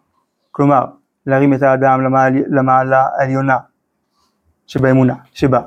[0.51, 0.85] כלומר
[1.27, 2.33] להרים את האדם למעל...
[2.49, 3.59] למעלה העליונה
[4.67, 5.61] שבאמונה, שבה.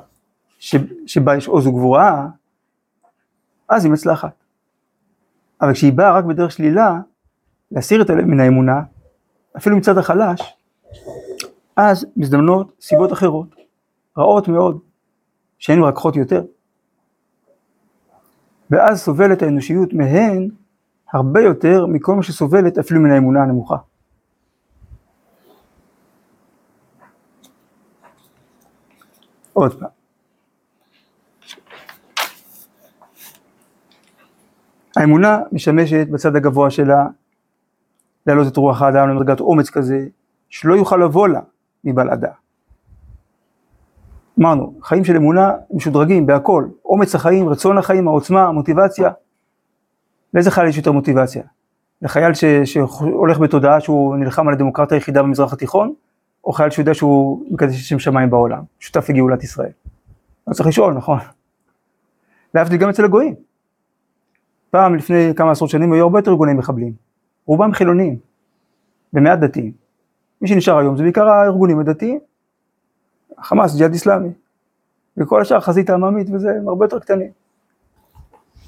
[1.06, 2.28] שבה יש עוז וגבורה,
[3.70, 4.44] אז היא מצלחת.
[5.62, 7.00] אבל כשהיא באה רק בדרך שלילה,
[7.72, 8.82] להסיר את הלב מן האמונה,
[9.58, 10.42] אפילו מצד החלש,
[11.76, 13.56] אז מזדמנות סיבות אחרות,
[14.18, 14.80] רעות מאוד,
[15.60, 16.44] שהן מרככות יותר.
[18.72, 20.50] ואז סובלת האנושיות מהן
[21.14, 23.76] הרבה יותר מכל מה שסובלת אפילו מן האמונה הנמוכה.
[29.54, 29.90] עוד פעם.
[34.98, 37.08] האמונה משמשת בצד הגבוה שלה
[38.28, 40.08] להעלות את רוח האדם למדרגת אומץ כזה,
[40.50, 41.40] שלא יוכל לבוא לה
[41.84, 42.32] מבלעדה.
[44.40, 49.12] אמרנו, חיים של אמונה משודרגים בהכל, אומץ החיים, רצון החיים, העוצמה, המוטיבציה.
[50.34, 51.44] לאיזה חייל יש יותר מוטיבציה?
[52.02, 55.94] לחייל ש, שהולך בתודעה שהוא נלחם על הדמוקרטיה היחידה במזרח התיכון,
[56.46, 59.72] או חייל שיודע שהוא מקדש שם שמיים בעולם, שותף לגאולת ישראל?
[60.48, 61.20] לא צריך לשאול, נכון?
[62.54, 63.36] להבדיל גם אצל הגויים.
[64.70, 66.94] פעם לפני כמה עשרות שנים היו הרבה יותר ארגוני מחבלים,
[67.46, 68.18] רובם חילונים
[69.14, 69.72] ומעט דתיים.
[70.42, 72.20] מי שנשאר היום זה בעיקר הארגונים הדתיים,
[73.42, 74.30] חמאס, ג'יהאד איסלאמי,
[75.18, 77.32] וכל השאר חזית העממית וזה, הם הרבה יותר קטנים.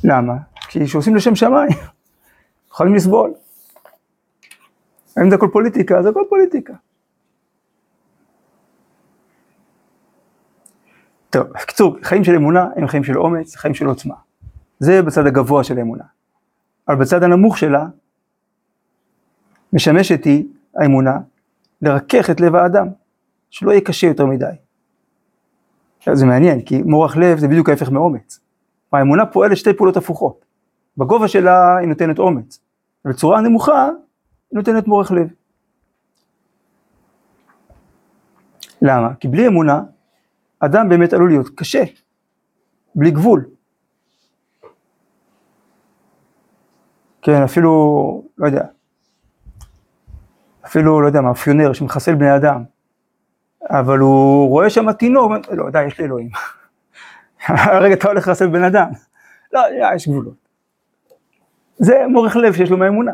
[0.03, 0.33] למה?
[0.69, 1.71] כי כשעושים לשם שמיים,
[2.71, 3.33] יכולים לסבול.
[5.17, 6.03] האם זה הכל פוליטיקה?
[6.03, 6.73] זה הכל פוליטיקה.
[11.29, 14.15] טוב, בקיצור, חיים של אמונה הם חיים של אומץ, חיים של עוצמה.
[14.79, 16.03] זה בצד הגבוה של האמונה.
[16.87, 17.85] אבל בצד הנמוך שלה,
[19.73, 21.17] משמשת היא, האמונה,
[21.81, 22.87] לרכך את לב האדם,
[23.49, 24.45] שלא יהיה קשה יותר מדי.
[26.13, 28.39] זה מעניין, כי מורך לב זה בדיוק ההפך מאומץ.
[28.93, 30.45] האמונה פועלת שתי פעולות הפוכות.
[30.97, 32.59] בגובה שלה היא נותנת אומץ,
[33.05, 33.85] ובצורה נמוכה
[34.51, 35.27] היא נותנת מורך לב.
[38.81, 39.13] למה?
[39.15, 39.81] כי בלי אמונה,
[40.59, 41.83] אדם באמת עלול להיות קשה,
[42.95, 43.49] בלי גבול.
[47.21, 48.65] כן, אפילו, לא יודע,
[50.65, 52.63] אפילו, לא יודע, מאפיונר שמחסל בני אדם,
[53.63, 56.29] אבל הוא רואה שם תינוק, לא, די, יש לי אלוהים.
[57.47, 58.89] הרגע אתה הולך לחסל בן אדם.
[59.53, 59.61] לא,
[59.95, 60.33] יש גבולות.
[61.77, 63.11] זה מורך לב שיש לו מהאמונה.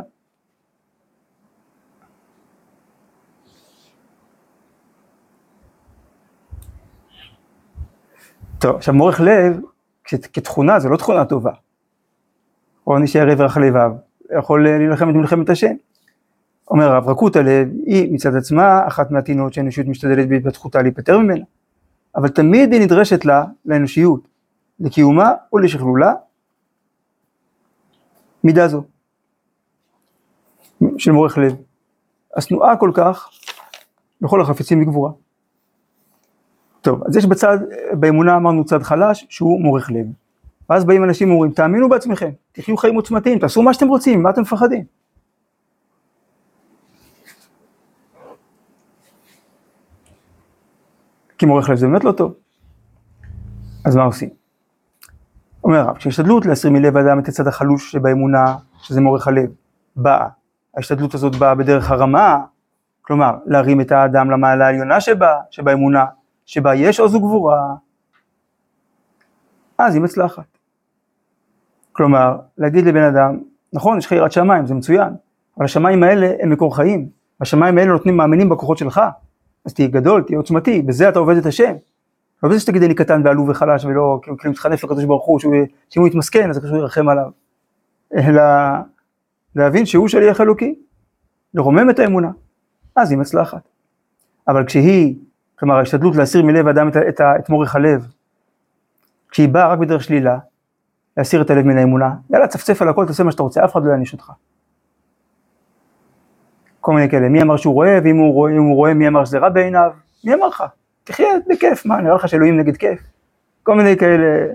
[8.59, 9.59] טוב, עכשיו מורך לב,
[10.33, 11.51] כתכונה, זה לא תכונה טובה.
[12.87, 13.69] או נשאר עבר אחרי
[14.39, 15.75] יכול להילחם את מלחמת השם.
[16.71, 21.43] אומר הרב, רכות הלב היא מצד עצמה אחת מהטינות שהאנושיות משתדלת בהתפתחותה להיפטר ממנה,
[22.15, 24.27] אבל תמיד היא נדרשת לה, לאנושיות,
[24.79, 26.13] לקיומה ולשכלולה,
[28.43, 28.83] מידה זו,
[30.97, 31.55] של מורך לב,
[32.35, 33.29] השנואה כל כך
[34.21, 35.11] בכל החפצים בגבורה.
[36.81, 37.57] טוב, אז יש בצד,
[37.91, 40.05] באמונה אמרנו צד חלש שהוא מורך לב.
[40.69, 44.41] ואז באים אנשים ואומרים, תאמינו בעצמכם, תחיו חיים עוצמתיים, תעשו מה שאתם רוצים, מה אתם
[44.41, 44.83] מפחדים?
[51.37, 52.33] כי מורך לב זה באמת לא טוב.
[53.85, 54.29] אז מה עושים?
[55.63, 59.49] אומר הרב, כשהשתדלות להסיר מלב האדם את הצד החלוש שבאמונה, שזה מורך הלב,
[59.95, 60.27] באה.
[60.77, 62.45] ההשתדלות הזאת באה בדרך הרמה,
[63.01, 66.05] כלומר, להרים את האדם למעלה העליונה שבה, שבאמונה,
[66.45, 67.75] שבה יש עוז וגבורה,
[69.77, 70.57] אז היא מצלחת.
[71.91, 73.39] כלומר, להגיד לבן אדם,
[73.73, 75.13] נכון, יש לך יראת שמיים, זה מצוין,
[75.57, 77.09] אבל השמיים האלה הם מקור חיים,
[77.41, 79.01] השמיים האלה נותנים מאמינים בכוחות שלך,
[79.65, 81.73] אז תהיה גדול, תהיה עוצמתי, בזה אתה עובד את השם.
[82.43, 86.01] לא בזה שתגיד אני קטן ועלוב וחלש ולא, כאילו, כאילו מתחנף לקדוש ברוך הוא, שאם
[86.01, 87.29] הוא יתמסכן אז הקדוש ירחם עליו.
[88.13, 88.41] אלא
[89.55, 90.75] להבין שהוא שליח אלוקי,
[91.53, 92.31] לרומם את האמונה,
[92.95, 93.69] אז היא מצלחת.
[94.47, 95.15] אבל כשהיא,
[95.59, 98.07] כלומר ההשתדלות להסיר מלב האדם את, את, את מורך הלב,
[99.29, 100.37] כשהיא באה רק בדרך שלילה,
[101.17, 103.85] להסיר את הלב מן האמונה, יאללה צפצף על הכל, תעשה מה שאתה רוצה, אף אחד
[103.85, 104.31] לא יעניש אותך.
[106.85, 109.37] כל מיני כאלה, מי אמר שהוא רואה, ואם הוא רואה, הוא רואה מי אמר שזה
[109.37, 109.91] רע בעיניו,
[110.23, 110.63] מי אמר לך?
[111.03, 112.99] תחיה בכיף, מה, נראה לך שאלוהים נגד כיף?
[113.63, 114.53] כל מיני כאלה,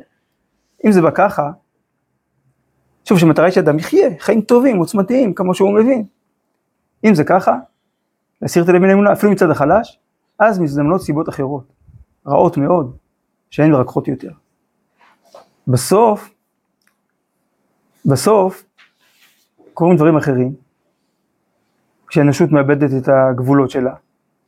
[0.87, 1.51] אם זה בא ככה,
[3.05, 6.05] שוב, שהמטרה היא שאדם יחיה, חיים טובים, עוצמתיים, כמו שהוא מבין.
[7.05, 7.57] אם זה ככה,
[8.43, 9.99] להסיר את הלב האמונה, אפילו מצד החלש,
[10.38, 11.73] אז מזדמנות סיבות אחרות,
[12.27, 12.97] רעות מאוד,
[13.51, 14.31] שהן מרככות יותר.
[15.69, 16.31] בסוף,
[18.07, 18.64] בסוף,
[19.75, 20.55] קורים דברים אחרים,
[22.11, 23.94] כשהאנושות מאבדת את הגבולות שלה,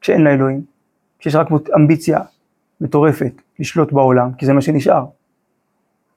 [0.01, 0.65] כשאין לה אלוהים,
[1.19, 1.47] כשיש רק
[1.77, 2.21] אמביציה
[2.81, 5.05] מטורפת לשלוט בעולם, כי זה מה שנשאר,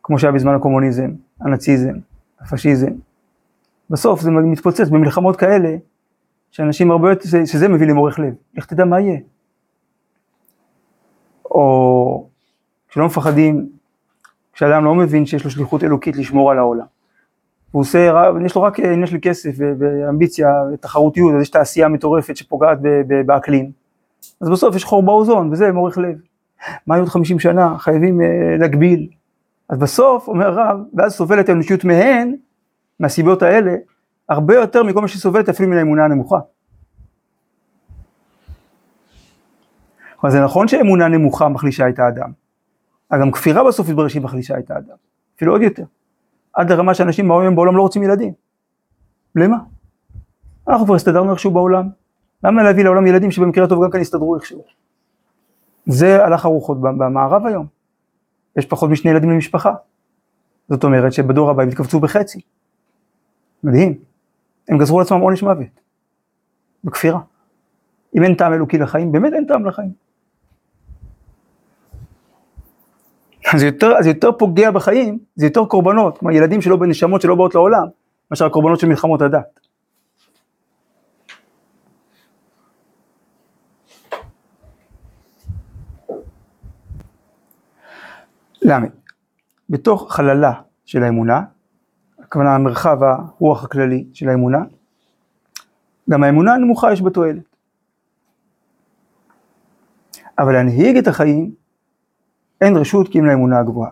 [0.04, 1.94] כמו שהיה בזמן הקומוניזם, הנאציזם,
[2.40, 2.92] הפשיזם.
[3.90, 5.76] בסוף זה מתפוצץ במלחמות כאלה,
[6.52, 9.20] שאנשים הרבה יותר, שזה מביא למורך לב, איך תדע מה יהיה.
[11.46, 12.28] או
[12.90, 13.70] כשלא מפחדים,
[14.54, 16.86] כשאדם לא מבין שיש לו שליחות אלוקית לשמור על העולם.
[17.76, 18.12] הוא עושה,
[18.46, 22.78] יש לו רק עניין של כסף ואמביציה ותחרותיות, אז יש תעשייה מטורפת שפוגעת
[23.26, 23.72] באקלים.
[24.42, 26.18] אז בסוף יש חור באוזון, וזה מורך לב.
[26.88, 27.78] מה עוד 50 שנה?
[27.78, 28.24] חייבים uh,
[28.60, 29.08] להגביל.
[29.70, 32.36] אז בסוף, אומר הרב, ואז סובלת האנושיות מהן,
[33.00, 33.76] מהסיבות האלה,
[34.30, 36.40] הרבה יותר מכל מה שסובלת אפילו מן האמונה הנמוכה.
[40.24, 42.32] אבל זה נכון שאמונה נמוכה מחלישה את האדם.
[43.12, 44.96] אבל גם כפירה בסוף התברר שהיא מחלישה את האדם.
[45.36, 45.84] אפילו עוד יותר.
[46.56, 48.34] עד לרמה שאנשים היום בעולם לא רוצים ילדים.
[49.36, 49.58] למה?
[50.68, 51.90] אנחנו כבר הסתדרנו איכשהו בעולם.
[52.44, 54.64] למה להביא לעולם ילדים שבמקרה הטוב גם כן יסתדרו איכשהו?
[55.86, 57.66] זה הלך הרוחות במערב היום.
[58.56, 59.74] יש פחות משני ילדים למשפחה.
[60.70, 62.42] זאת אומרת שבדור הבא הם יתכווצו בחצי.
[63.64, 63.98] מדהים.
[64.70, 65.80] הם גזרו לעצמם עונש מוות.
[66.84, 67.20] בכפירה.
[68.16, 70.05] אם אין טעם אלוקי לחיים, באמת אין טעם לחיים.
[73.54, 77.56] זה יותר, זה יותר פוגע בחיים, זה יותר קורבנות, כלומר ילדים שלא בנשמות שלא באות
[77.56, 77.88] לעולם,
[78.32, 79.60] מאשר הקורבנות של מלחמות הדת.
[88.62, 88.88] למה?
[89.70, 90.54] בתוך חללה
[90.86, 91.42] של האמונה,
[92.20, 94.60] הכוונה המרחב הרוח הכללי של האמונה,
[96.10, 97.56] גם האמונה הנמוכה יש בה תועלת.
[100.40, 101.52] אבל להנהיג את החיים
[102.62, 103.92] אין רשות כי אם לאמונה הגבוהה.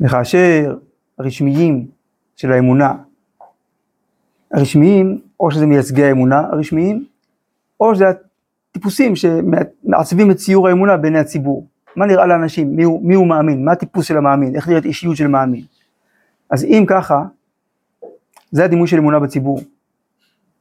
[0.00, 0.76] וכאשר
[1.18, 1.86] הרשמיים
[2.36, 2.94] של האמונה,
[4.52, 7.04] הרשמיים, או שזה מייצגי האמונה הרשמיים,
[7.80, 8.04] או שזה
[8.70, 11.66] הטיפוסים שמעצבים את ציור האמונה בעיני הציבור.
[11.96, 15.16] מה נראה לאנשים, מי הוא, מי הוא מאמין, מה הטיפוס של המאמין, איך נראית אישיות
[15.16, 15.64] של מאמין.
[16.50, 17.24] אז אם ככה,
[18.50, 19.60] זה הדימוי של אמונה בציבור.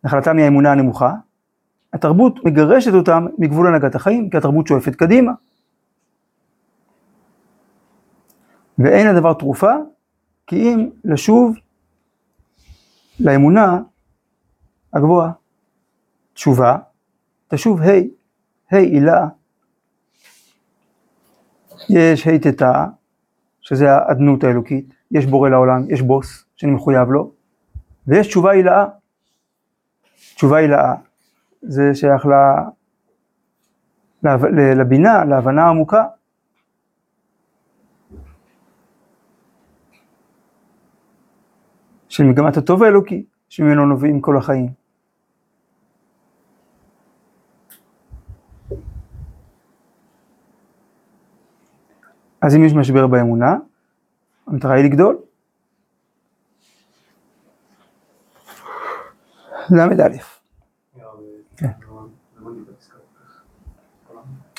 [0.03, 1.13] נחלתה מהאמונה הנמוכה,
[1.93, 5.31] התרבות מגרשת אותם מגבול הנהגת החיים, כי התרבות שואפת קדימה.
[8.79, 9.71] ואין הדבר תרופה,
[10.47, 11.55] כי אם לשוב
[13.19, 13.79] לאמונה
[14.93, 15.31] הגבוהה.
[16.33, 16.77] תשובה,
[17.47, 17.85] תשוב ה',
[18.71, 19.27] ה' הילה.
[21.89, 22.85] יש ה' תתא,
[23.61, 27.31] שזה האדנות האלוקית, יש בורא לעולם, יש בוס שאני מחויב לו,
[28.07, 28.85] ויש תשובה הילאה.
[30.35, 30.93] תשובה הילאה
[31.63, 32.31] זה שייך ל...
[34.79, 36.05] לבינה, להבנה העמוקה.
[42.09, 44.69] של מגמת הטוב האלוקי, שממנו נובעים כל החיים.
[52.41, 53.55] אז אם יש משבר באמונה,
[54.47, 55.17] המטרה היא לגדול.
[59.69, 60.09] ל"א
[61.57, 61.71] כן.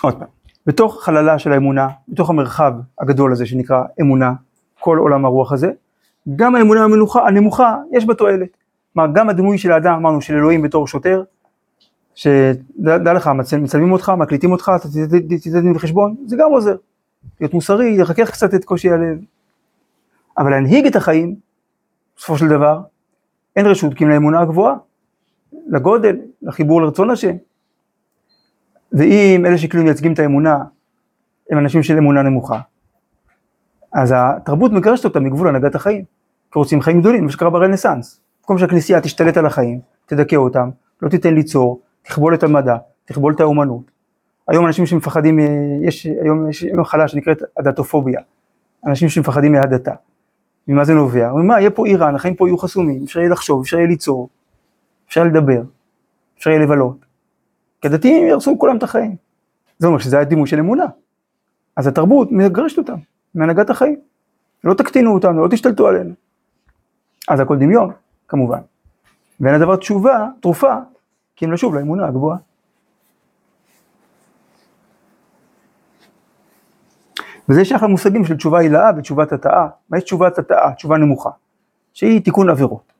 [0.05, 0.29] עוד פעם,
[0.67, 4.33] בתוך חללה של האמונה, בתוך המרחב הגדול הזה שנקרא אמונה,
[4.81, 5.71] כל עולם הרוח הזה,
[6.37, 8.49] גם האמונה המנוחה, הנמוכה, יש בה תועלת.
[8.93, 11.23] כלומר, גם הדימוי של האדם, אמרנו, של אלוהים בתור שוטר,
[12.15, 13.31] שדע לך,
[13.63, 14.89] מצלמים אותך, מקליטים אותך, אתה
[15.29, 16.77] תיתן דין וחשבון, זה גם עוזר.
[17.41, 19.19] להיות מוסרי, לרכך קצת את קושי הלב.
[20.39, 21.35] אבל להנהיג את החיים,
[22.17, 22.81] בסופו של דבר,
[23.57, 24.75] אין רשות כי אם לאמונה הגבוהה,
[25.67, 27.37] לגודל, לחיבור לרצון השם.
[28.95, 30.59] ואם אלה שכאילו מייצגים את האמונה
[31.51, 32.61] הם אנשים של אמונה נמוכה,
[33.93, 36.05] אז התרבות מגרשת אותם מגבול הנהגת החיים,
[36.53, 38.21] כי רוצים חיים גדולים, מה שקרה ברנסאנס.
[38.41, 40.71] במקום שהכנסייה תשתלט על החיים, תדכא אותם,
[41.03, 43.91] לא תיתן ליצור, תכבול את המדע, תכבול את האומנות.
[44.49, 45.39] היום אנשים שמפחדים,
[45.83, 48.21] יש היום יש מחלה שנקראת הדתופוביה,
[48.87, 49.93] אנשים שמפחדים מהדתה.
[50.69, 51.31] ממה זה נובע?
[51.31, 54.29] אומרים מה, יהיה פה איראן, החיים פה יהיו חסומים, אפשר יהיה לחשוב, אפשר יהיה ליצור,
[55.09, 55.63] אפשר לדבר,
[56.39, 56.97] אפשר יהיה לבלות.
[57.85, 59.17] כי הדתיים יהרסו כולם את החיים.
[59.79, 60.85] זה אומר שזה הדימוי של אמונה.
[61.77, 62.97] אז התרבות מגרשת אותם
[63.35, 64.01] מהנהגת החיים.
[64.65, 66.15] לא תקטינו אותנו, לא תשתלטו עלינו.
[67.29, 67.93] אז הכל דמיון,
[68.29, 68.59] כמובן.
[69.41, 70.75] ואין הדבר תשובה, תרופה,
[71.37, 72.37] כי אם לשוב לאמונה הגבוהה.
[77.49, 79.69] וזה שייך למושגים של תשובה הילאה ותשובת התאה.
[79.91, 80.73] מה יש תשובת התאה?
[80.73, 81.31] תשובה נמוכה,
[81.93, 82.93] שהיא תיקון עבירות.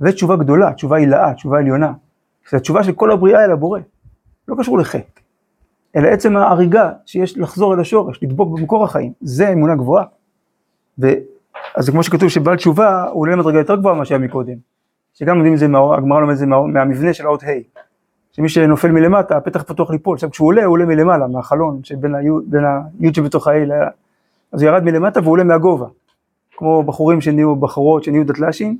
[0.00, 1.92] ותשובה גדולה, תשובה הילאה, תשובה עליונה.
[2.50, 3.80] זו התשובה של כל הבריאה אל הבורא.
[4.48, 5.20] לא קשור לחטא,
[5.96, 9.12] אלא עצם ההריגה שיש לחזור אל השורש, לדבוק במקור החיים.
[9.20, 10.04] זה אמונה גבוהה.
[10.98, 11.08] ו...
[11.74, 14.56] אז זה כמו שכתוב שבעל תשובה הוא עולה למדרגה יותר גבוהה ממה שהיה מקודם.
[15.14, 17.46] שגם לומדים את זה, הגמרא לומד את זה מהמבנה של האות ה'.
[18.32, 20.14] שמי שנופל מלמטה, הפתח פתוח ליפול.
[20.14, 23.72] עכשיו כשהוא עולה, הוא עולה מלמעלה, מהחלון שבין היוד שבתוך ה-A ל...
[24.52, 25.86] אז הוא ירד מלמטה והוא עולה מהגובה.
[26.56, 28.78] כמו בחורים שנהיו, בחורות שנהיו דתל"שים,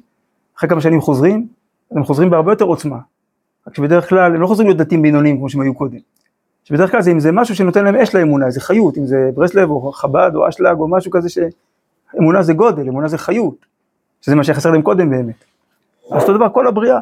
[0.58, 1.46] אחרי כמה שנים חוזרים,
[1.90, 2.98] הם חוזרים בהרבה יותר עוצמה.
[3.68, 5.98] רק שבדרך כלל הם לא חוזרים להיות דתיים בינוניים כמו שהם היו קודם.
[6.64, 9.70] שבדרך כלל זה אם זה משהו שנותן להם אש לאמונה, איזה חיות, אם זה ברסלב
[9.70, 13.66] או חב"ד או אשלג או משהו כזה שאמונה זה גודל, אמונה זה חיות,
[14.20, 15.44] שזה מה שחסר להם קודם באמת.
[16.12, 16.98] אז אותו דבר כל הבריאה,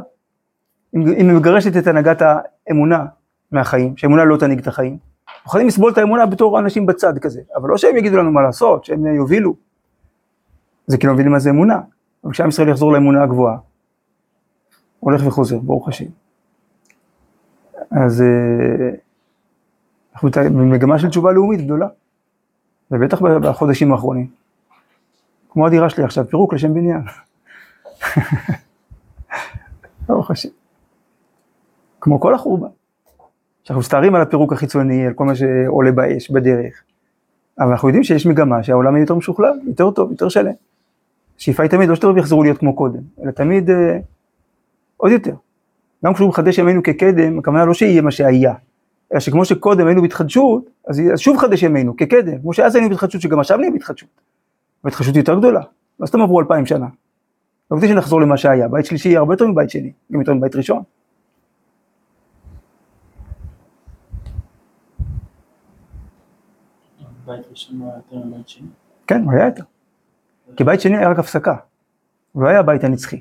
[0.95, 2.23] אם היא מגרשת את הנהגת
[2.69, 3.05] האמונה
[3.53, 4.99] מהחיים, שאמונה לא תנהיג את החיים,
[5.45, 8.85] מוכנים לסבול את האמונה בתור אנשים בצד כזה, אבל לא שהם יגידו לנו מה לעשות,
[8.85, 9.55] שהם יובילו.
[10.87, 11.81] זה כאילו מבינים מה זה אמונה,
[12.25, 13.57] אבל כשעם ישראל יחזור לאמונה הגבוהה,
[15.01, 16.26] הולך וחוזר, ברוך השם.
[17.91, 18.91] אז אה,
[20.15, 21.89] אנחנו במגמה של תשובה לאומית גדולה,
[22.91, 24.27] ובטח בחודשים האחרונים.
[25.51, 27.03] כמו הדירה שלי עכשיו, פירוק לשם בניין.
[30.09, 30.49] ברוך השם.
[32.01, 32.69] כמו כל החורבן.
[33.65, 36.83] שאנחנו מסתערים על הפירוק החיצוני, על כל מה שעולה באש, בדרך.
[37.59, 40.53] אבל אנחנו יודעים שיש מגמה שהעולם יהיה יותר משוכלל, יותר טוב, יותר שלם.
[41.39, 43.99] השאיפה היא תמיד לא שטוב יחזרו להיות כמו קודם, אלא תמיד אה,
[44.97, 45.35] עוד יותר.
[46.05, 48.55] גם כשהוא מחדש ימינו כקדם, הכוונה לא שיהיה מה שהיה,
[49.13, 53.41] אלא שכמו שקודם היינו בהתחדשות, אז שוב חדש ימינו כקדם, כמו שאז היינו בהתחדשות, שגם
[53.41, 54.09] עכשיו נהיה בהתחדשות.
[54.85, 55.61] והתחדשות יותר גדולה,
[56.01, 56.87] לא סתם עברו אלפיים שנה.
[57.71, 60.57] לא כדי שנחזור למה שהיה, בית שלישי יהיה הרבה יותר מבית שני, גם יותר מבית
[60.57, 60.83] ראשון.
[67.27, 68.69] בית ראשון היה יותר מבית שני.
[69.07, 69.63] כן, הוא היה יותר.
[70.57, 71.57] כי בית שני היה רק הפסקה,
[72.33, 73.21] הוא לא היה הבית הנצחי.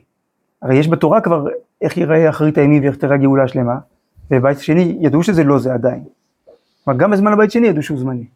[0.61, 1.45] הרי יש בתורה כבר
[1.86, 3.75] איך ייראה אחרית הימים ואיך תראה גאולה השלמה,
[4.31, 6.03] ובית שני ידעו שזה לא זה עדיין.
[6.83, 8.27] כלומר גם בזמן הבית שני ידעו שהוא זמני.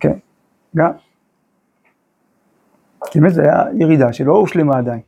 [0.00, 0.18] כן,
[0.76, 0.90] גם.
[3.14, 5.00] באמת זה היה ירידה שלא הושלמה עדיין.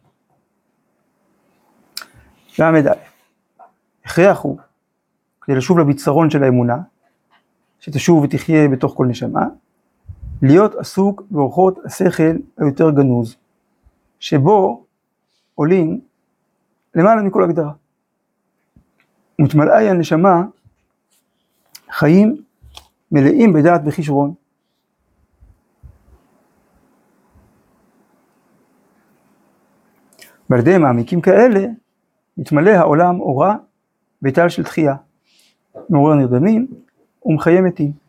[2.58, 2.92] ל"א,
[4.04, 4.58] הכרח הוא,
[5.40, 6.76] כדי לשוב לביצרון של האמונה,
[7.80, 9.46] שתשוב ותחיה בתוך כל נשמה,
[10.42, 13.36] להיות עסוק באורחות השכל היותר גנוז,
[14.18, 14.84] שבו
[15.54, 16.00] עולים
[16.95, 17.72] למעלה מכל הגדרה.
[19.38, 20.42] ומתמלאה היא הנשמה
[21.90, 22.36] חיים
[23.12, 24.34] מלאים בדעת וכישרון.
[30.51, 31.66] ועל ידי מעמיקים כאלה
[32.38, 33.57] מתמלא העולם אורה
[34.22, 34.97] וטל של תחייה,
[35.88, 36.66] מעורר נרדמים
[37.24, 38.03] ומחיה מתים.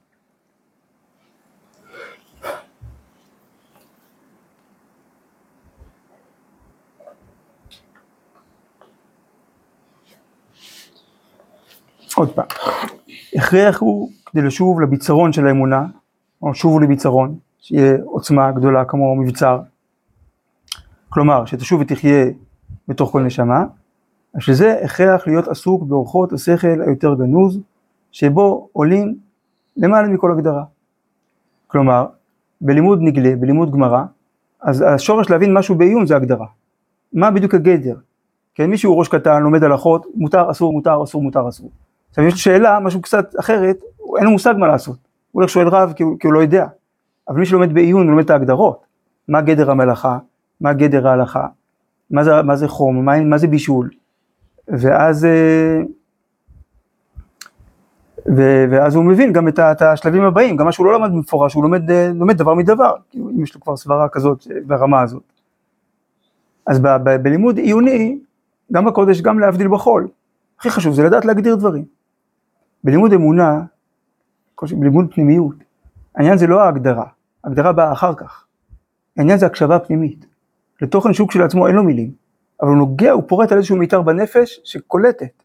[12.16, 12.46] עוד פעם,
[13.36, 15.86] הכרח הוא כדי לשוב לביצרון של האמונה,
[16.42, 19.60] או שובו לביצרון, שיהיה עוצמה גדולה כמו מבצר,
[21.10, 22.26] כלומר שתשוב ותחיה
[22.88, 23.64] בתוך כל נשמה,
[24.36, 27.60] אז שזה הכרח להיות עסוק באורחות השכל היותר גנוז,
[28.12, 29.16] שבו עולים
[29.78, 30.64] למעלה מכל הגדרה.
[31.68, 32.06] כלומר,
[32.62, 34.04] בלימוד נגלה, בלימוד גמרא,
[34.62, 36.48] אז השורש להבין משהו בעיון זה הגדרה.
[37.14, 37.96] מה בדיוק הגדר?
[38.56, 41.70] כן, מישהו ראש קטן, לומד הלכות, מותר, אסור, מותר, אסור, מותר, אסור.
[42.16, 43.78] עכשיו יש שאלה, משהו קצת אחרת,
[44.18, 44.98] אין לו מושג מה לעשות.
[45.32, 46.68] הוא הולך שואל רב כי הוא, כי הוא לא יודע.
[47.30, 48.86] אבל מי שלומד בעיון, הוא לומד את ההגדרות.
[49.28, 50.18] מה גדר המלאכה,
[50.62, 51.48] מה גדר ההלכה,
[52.12, 53.90] מה זה, מה זה חום, מה, מה זה בישול.
[54.68, 55.82] ואז, אה,
[58.38, 61.54] ו, ואז הוא מבין גם את, את השלבים הבאים, גם מה שהוא לא למד במפורש,
[61.54, 65.24] הוא לומד, אה, לומד דבר מדבר, אם יש לו כבר סברה כזאת אה, ברמה הזאת.
[66.68, 68.20] אז ב, ב, בלימוד עיוני,
[68.72, 70.08] גם בקודש, גם להבדיל בחול,
[70.60, 71.95] הכי חשוב זה לדעת להגדיר דברים.
[72.86, 73.62] בלימוד אמונה,
[74.72, 75.56] בלימוד פנימיות,
[76.16, 77.06] העניין זה לא ההגדרה,
[77.44, 78.46] ההגדרה באה אחר כך.
[79.18, 80.26] העניין זה הקשבה פנימית.
[80.82, 82.12] לתוכן שוק שלעצמו אין לו מילים,
[82.62, 85.44] אבל הוא נוגע, הוא פורט על איזשהו מיתר בנפש שקולטת,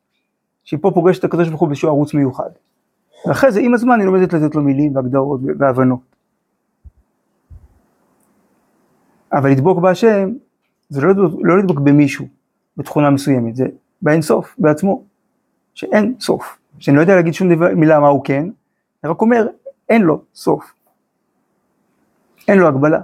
[0.64, 2.51] שהיא פה פוגשת הקדוש ברוך הוא באיזשהו ערוץ מיוחד.
[3.26, 6.16] ואחרי זה עם הזמן היא לומדת לתת לו מילים והגדרות והבנות.
[9.32, 10.30] אבל לדבוק בהשם
[10.88, 12.26] זה לא לא לדבוק במישהו,
[12.76, 13.66] בתכונה מסוימת, זה
[14.03, 15.05] באין סוף, בעצמו,
[15.74, 18.45] שאין סוף, שאני לא יודע להגיד שום דבר, מילה מה הוא כן,
[19.05, 19.47] אני רק אומר,
[19.89, 20.72] אין לו סוף,
[22.49, 23.01] אין לו הגבלה.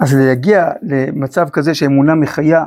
[0.00, 2.64] אז להגיע למצב כזה שאמונה מחיה,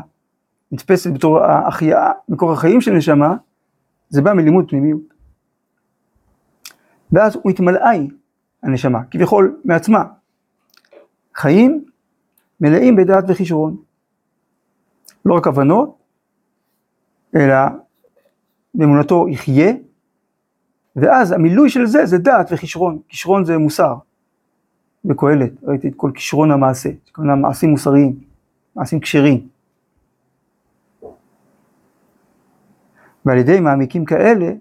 [0.71, 3.35] נתפסת בתור ההחייאה, מקור החיים של נשמה,
[4.09, 5.01] זה בא מלימוד פנימיות.
[7.11, 8.09] ואז הוא התמלאה היא,
[8.63, 10.03] הנשמה, כביכול מעצמה.
[11.35, 11.85] חיים
[12.61, 13.77] מלאים בדעת וכישרון.
[15.25, 15.97] לא רק הבנות,
[17.35, 17.55] אלא
[18.73, 19.71] באמונתו יחיה,
[20.95, 22.99] ואז המילוי של זה זה דעת וכישרון.
[23.07, 23.95] כישרון זה מוסר.
[25.05, 28.19] בקהלת, ראיתי את כל כישרון המעשה, כמובן מעשים מוסריים,
[28.75, 29.47] מעשים כשרים.
[33.25, 34.51] ועל ידי מעמיקים כאלה,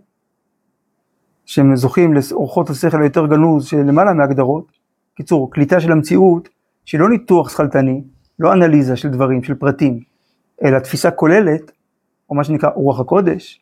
[1.47, 4.73] שהם זוכים לאורחות השכל היותר גנוז של למעלה מהגדרות,
[5.15, 6.49] קיצור, קליטה של המציאות,
[6.85, 8.03] שהיא לא ניתוח שכלתני,
[8.39, 10.01] לא אנליזה של דברים, של פרטים,
[10.65, 11.73] אלא תפיסה כוללת,
[12.31, 13.61] או מה שנקרא רוח הקודש,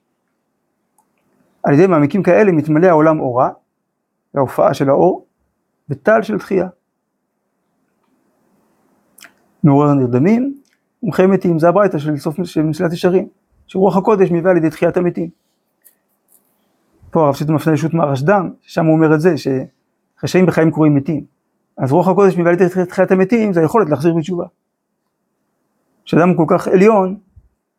[1.62, 3.50] על ידי מעמיקים כאלה מתמלא העולם אורה,
[4.34, 5.26] וההופעה של האור,
[5.88, 6.68] וטל של תחייה.
[9.64, 10.54] מעורר נרדמים
[11.02, 13.28] ומחי מתים, זה הברייתא של סוף מסילת ישרים,
[13.66, 15.30] שרוח הקודש מביאה לידי תחיית המתים.
[17.10, 21.37] פה הרב שטון מפנה לשו"ת מהרשד"ם, ששם הוא אומר את זה, שרשעים בחיים קרויים מתים.
[21.78, 24.44] אז רוח הקודש מביאה לידי תחיית המתים, זה היכולת להחזיר בתשובה.
[26.04, 27.18] שאדם כל כך עליון,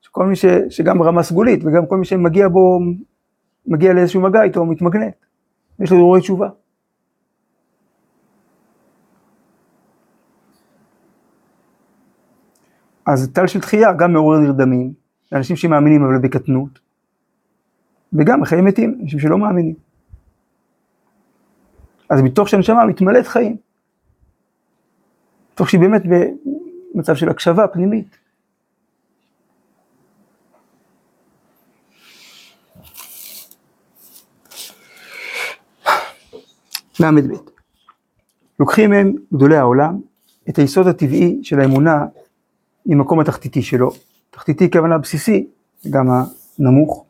[0.01, 2.79] שכל מי ש, שגם ברמה סגולית, וגם כל מי שמגיע בו,
[3.65, 5.15] מגיע לאיזשהו מגע איתו, מתמגנט.
[5.79, 6.49] יש לו הרהורי תשובה.
[13.05, 14.93] אז טל של תחייה גם מעורר נרדמים,
[15.31, 16.79] לאנשים שמאמינים אבל בקטנות,
[18.13, 19.75] וגם בחיי מתים, אנשים שלא מאמינים.
[22.09, 23.68] אז מתוך שהנשמה מתמלאת חיים.
[25.59, 26.01] תוך שהיא באמת
[26.95, 28.17] במצב של הקשבה פנימית.
[36.99, 37.33] ל"ב
[38.59, 39.99] לוקחים הם גדולי העולם
[40.49, 42.05] את היסוד הטבעי של האמונה
[42.85, 43.91] ממקום התחתיתי שלו,
[44.31, 45.47] תחתיתי כוונה בסיסי,
[45.89, 46.07] גם
[46.59, 47.05] הנמוך,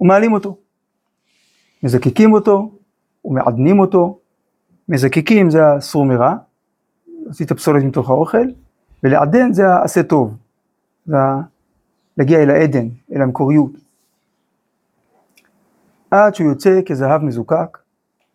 [0.00, 0.56] ומעלים אותו.
[1.82, 2.72] מזקקים אותו
[3.24, 4.18] ומעדנים אותו,
[4.88, 6.36] מזקקים זה הסור מרע,
[7.28, 8.46] עשית פסולת מתוך האוכל,
[9.02, 10.36] ולעדן זה העשה טוב,
[11.06, 11.16] זה
[12.16, 13.70] להגיע אל העדן, אל המקוריות.
[16.10, 17.78] עד שהוא יוצא כזהב מזוקק,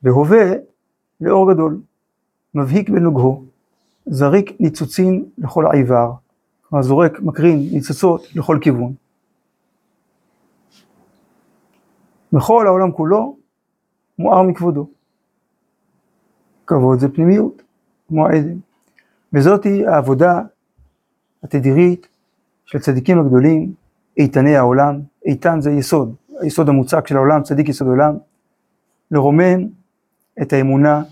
[0.03, 0.53] והווה
[1.21, 1.81] לאור גדול,
[2.55, 3.45] מבהיק בנוגהו,
[4.05, 6.13] זריק ניצוצין לכל העיוור,
[6.61, 8.93] כלומר זורק, מקרין ניצוצות לכל כיוון.
[12.33, 13.37] בכל העולם כולו
[14.19, 14.87] מואר מכבודו.
[16.67, 17.61] כבוד זה פנימיות,
[18.07, 18.57] כמו העדן.
[19.33, 20.41] וזאתי העבודה
[21.43, 22.07] התדירית
[22.65, 23.73] של צדיקים הגדולים,
[24.17, 28.17] איתני העולם, איתן זה יסוד, היסוד המוצק של העולם, צדיק יסוד עולם,
[29.11, 29.67] לרומם
[30.41, 31.03] את האמונה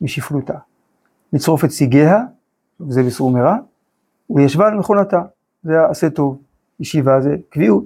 [0.00, 0.58] משפלותה,
[1.32, 2.20] לצרוף את סיגיה,
[2.88, 3.56] זה בסור מרע,
[4.30, 5.22] וישבה על מכונתה,
[5.62, 6.42] זה עשה טוב,
[6.80, 7.84] ישיבה זה קביעות.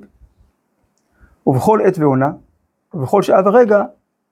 [1.46, 2.32] ובכל עת ועונה,
[2.94, 3.82] ובכל שעה ורגע,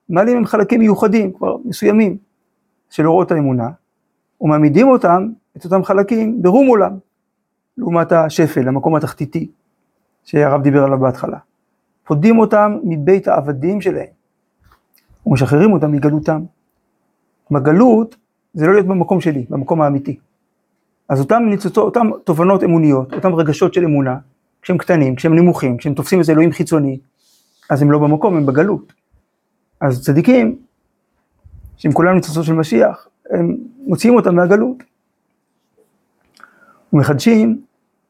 [0.08, 2.16] מעלים הם חלקים מיוחדים, כבר מסוימים,
[2.90, 3.70] של אורות האמונה,
[4.40, 6.92] ומעמידים אותם, את אותם חלקים, ברום עולם,
[7.78, 9.50] לעומת השפל, המקום התחתיתי,
[10.24, 11.38] שהרב דיבר עליו בהתחלה.
[12.04, 14.06] פודים אותם מבית העבדים שלהם,
[15.26, 16.44] ומשחררים אותם מגלותם.
[17.50, 18.16] בגלות
[18.54, 20.18] זה לא להיות במקום שלי, במקום האמיתי.
[21.08, 24.16] אז אותם ניצוצות, אותם תובנות אמוניות, אותם רגשות של אמונה,
[24.62, 26.98] כשהם קטנים, כשהם נמוכים, כשהם תופסים איזה אלוהים חיצוני,
[27.70, 28.92] אז הם לא במקום, הם בגלות.
[29.80, 30.58] אז צדיקים,
[31.76, 34.82] שהם כולם ניצוצות של משיח, הם מוציאים אותם מהגלות.
[36.92, 37.62] ומחדשים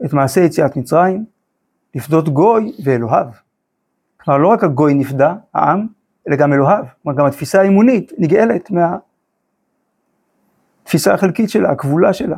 [0.05, 1.25] את מעשה יציאת מצרים,
[1.95, 3.27] לפדות גוי ואלוהיו.
[4.21, 5.87] כלומר, לא רק הגוי נפדה, העם,
[6.29, 6.85] אלא גם אלוהיו.
[7.03, 8.71] כלומר, גם התפיסה האמונית נגאלת
[10.85, 12.37] מהתפיסה החלקית שלה, הכבולה שלה.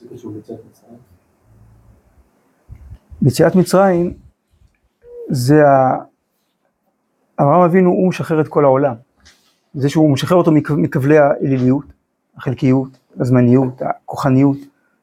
[0.00, 1.09] זה קשור ליציאת מצרים.
[3.22, 4.12] ביציאת מצרים
[5.28, 5.96] זה ה...
[7.40, 8.94] אברהם אבינו הוא משחרר את כל העולם.
[9.74, 11.84] זה שהוא משחרר אותו מכ- מכבלי האליליות,
[12.36, 12.88] החלקיות,
[13.20, 14.56] הזמניות, הכוחניות,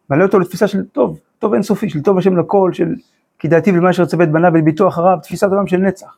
[0.10, 2.96] מעלה אותו לתפיסה של טוב, טוב אינסופי, של טוב השם לכל, של
[3.40, 6.18] כי דעתי ולמה שרצה בית בניו ולביתו אחריו, תפיסת עולם של נצח.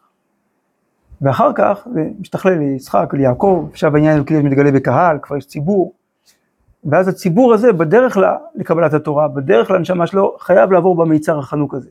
[1.21, 5.93] ואחר כך זה משתכלל ליצחק, ליעקב, עכשיו העניין אלוקי מתגלה בקהל, כבר יש ציבור,
[6.85, 8.17] ואז הציבור הזה בדרך
[8.55, 11.89] לקבלת התורה, בדרך לנשמה שלו, חייב לעבור במיצר החנוק הזה.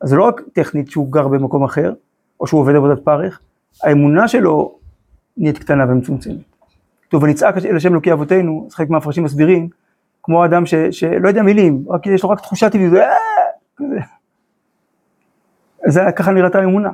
[0.00, 1.92] אז זה לא רק טכנית שהוא גר במקום אחר,
[2.40, 3.40] או שהוא עובד עבודת פרך,
[3.82, 4.78] האמונה שלו
[5.36, 6.36] נהיית קטנה ומצומצמת.
[7.08, 9.68] טוב, ונצעק אל השם אלוקי אבותינו, אז חלק מהמפרשים מסבירים,
[10.22, 13.08] כמו אדם ש, שלא יודע מילים, רק יש לו רק תחושה טבעית, "אה".
[15.86, 16.90] זה ככה נראתה האמונה.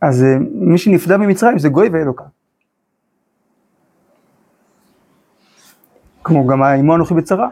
[0.00, 2.24] אז אה, מי שנפדה ממצרים זה גוי ואלוקה.
[6.24, 7.48] כמו גם עמו אנוכי בצרה,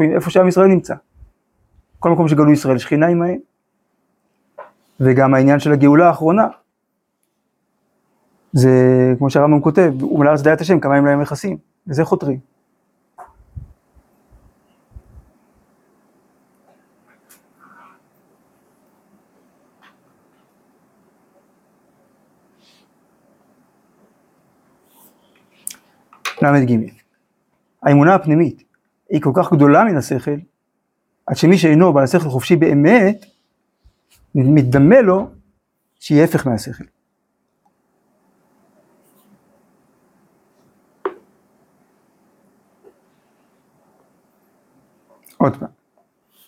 [0.00, 0.94] איפה שעם ישראל נמצא.
[1.98, 3.38] כל מקום שגלו ישראל, שכינה עמהם.
[5.00, 6.46] וגם העניין של הגאולה האחרונה,
[8.52, 8.70] זה
[9.18, 11.56] כמו שהרמב"ם כותב, ומלא ארץ דיית השם, כמה הם להם מכסים,
[11.86, 12.38] לזה חותרים.
[26.42, 27.01] ל"ג
[27.82, 28.62] האמונה הפנימית
[29.10, 30.36] היא כל כך גדולה מן השכל,
[31.26, 33.26] עד שמי שאינו בעל השכל חופשי באמת,
[34.34, 35.28] מתדמה לו
[36.00, 36.84] שיהיה הפך מהשכל.
[45.36, 45.68] עוד פעם,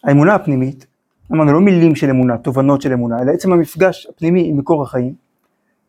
[0.05, 0.87] האמונה הפנימית,
[1.33, 5.15] אמרנו לא מילים של אמונה, תובנות של אמונה, אלא עצם המפגש הפנימי עם מקור החיים,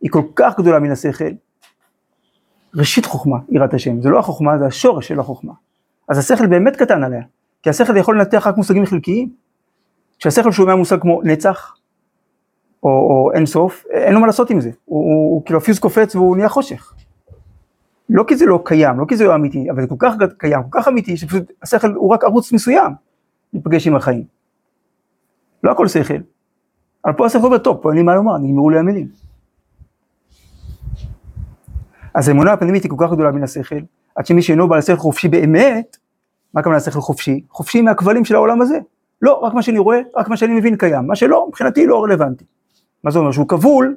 [0.02, 1.32] היא כל כך גדולה מן השכל,
[2.76, 5.53] ראשית חוכמה, יראת השם, זה לא החוכמה, זה השורש של החוכמה.
[6.09, 7.21] אז השכל באמת קטן עליה,
[7.63, 9.30] כי השכל יכול לנתח רק מושגים חלקיים.
[10.19, 11.76] כשהשכל שומע מושג כמו נצח,
[12.84, 15.80] או, או אין סוף, אין לו מה לעשות עם זה, הוא, הוא, הוא כאילו הפיוז
[15.80, 16.93] קופץ והוא נהיה חושך.
[18.09, 20.63] לא כי זה לא קיים, לא כי זה לא אמיתי, אבל זה כל כך קיים,
[20.69, 22.91] כל כך אמיתי, שפשוט השכל הוא רק ערוץ מסוים
[23.53, 24.23] להיפגש עם החיים.
[25.63, 26.13] לא הכל שכל.
[27.05, 29.07] אבל פה השכל אומר, טוב, פה אין לי מה לומר, נגמרו לי המילים.
[32.16, 33.80] אז האמונה הפנימית היא כל כך גדולה מן השכל,
[34.16, 35.97] עד שמי שאינו בעל שכל חופשי באמת,
[36.53, 37.43] מה הכוונה שכל חופשי?
[37.49, 38.80] חופשי מהכבלים של העולם הזה.
[39.22, 41.07] לא, רק מה שאני רואה, רק מה שאני מבין קיים.
[41.07, 42.45] מה שלא, מבחינתי לא רלוונטי.
[43.03, 43.32] מה זה אומר?
[43.32, 43.95] שהוא כבול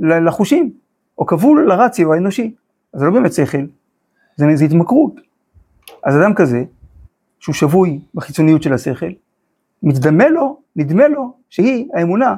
[0.00, 0.72] לחושים,
[1.18, 2.54] או כבול לרציו האנושי.
[2.94, 3.64] אז זה לא באמת שכל,
[4.36, 5.14] זה, זה התמכרות.
[6.04, 6.64] אז אדם כזה,
[7.38, 9.10] שהוא שבוי בחיצוניות של השכל,
[9.82, 12.34] מתדמה לו, נדמה לו, שהיא האמונה,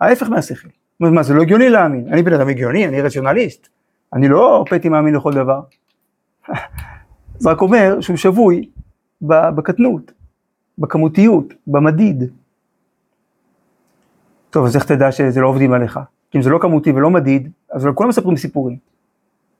[0.00, 0.68] ההפך מהשכל.
[1.00, 2.08] מה, זה לא הגיוני להאמין.
[2.12, 3.73] אני בן אדם הגיוני, אני רציונליסט.
[4.14, 5.60] אני לא פתי מאמין לכל דבר.
[7.38, 8.70] זה רק אומר שהוא שבוי
[9.22, 10.12] בקטנות,
[10.78, 12.24] בכמותיות, במדיד.
[14.50, 16.00] טוב, אז איך תדע שזה לא עובדים עליך?
[16.30, 18.76] כי אם זה לא כמותי ולא מדיד, אז כולם מספרים סיפורים.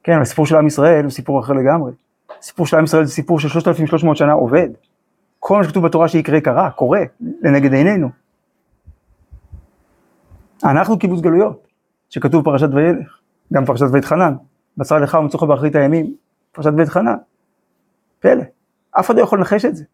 [0.03, 1.93] כן, הסיפור של עם ישראל הוא סיפור אחר לגמרי.
[2.39, 4.69] הסיפור של עם ישראל זה סיפור של 3,300 שנה עובד.
[5.41, 7.01] כל מה שכתוב בתורה שיקרה קרה, קורה,
[7.43, 8.09] לנגד עינינו.
[10.65, 11.67] אנחנו קיבוץ גלויות,
[12.11, 13.19] שכתוב פרשת וילך,
[13.53, 14.35] גם פרשת ויתחנן,
[14.77, 16.15] בשר לך ומצוך באחרית הימים,
[16.53, 17.17] פרשת ויתחנן.
[18.21, 18.43] פלא,
[18.91, 19.85] אף אחד לא יכול לנחש את זה.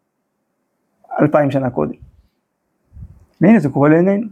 [1.21, 1.93] אלפיים שנה קודם.
[3.41, 4.27] והנה זה קורה לעינינו.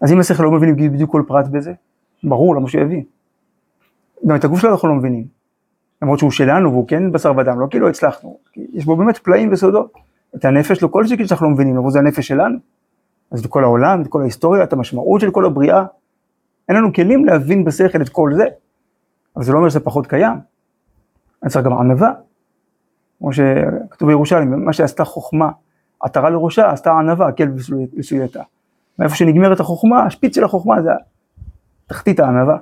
[0.00, 1.72] אז אם השכל לא מבין בדיוק כל פרט בזה,
[2.24, 3.04] ברור למה שהוא יבין.
[4.26, 5.26] גם את הגוף שלו אנחנו לא מבינים.
[6.02, 8.38] למרות שהוא שלנו והוא כן בשר ודם, לא כאילו הצלחנו.
[8.72, 9.92] יש בו באמת פלאים וסודות.
[10.36, 12.58] את הנפש לא כל שכן שאנחנו לא מבינים, למרות זה הנפש שלנו.
[13.30, 15.84] אז את כל העולם, את כל ההיסטוריה, את המשמעות של כל הבריאה.
[16.70, 18.44] אין לנו כלים להבין בשכל את כל זה.
[19.36, 20.38] אבל זה לא אומר שזה פחות קיים.
[21.42, 22.12] אני צריך גם ענווה.
[23.18, 25.50] כמו שכתוב בירושלים, מה שעשתה חוכמה,
[26.00, 27.46] עטרה לראשה, עשתה ענווה, כל
[27.96, 28.42] בסוייתה.
[28.98, 30.90] מאיפה שנגמרת החוכמה, השפיץ של החוכמה זה
[31.86, 32.58] תחתית הענווה.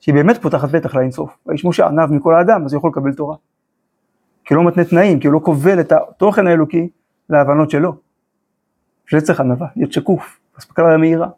[0.00, 1.38] שהיא באמת פותחת פתח לאינסוף.
[1.48, 3.36] האיש משה ענב מכל האדם, אז הוא יכול לקבל תורה.
[4.44, 6.88] כי הוא לא מתנה תנאים, כי הוא לא כובל את התוכן האלוקי
[7.30, 7.94] להבנות שלו.
[9.06, 11.28] בשביל זה צריך ענווה, להיות שקוף, אספקה מהירה.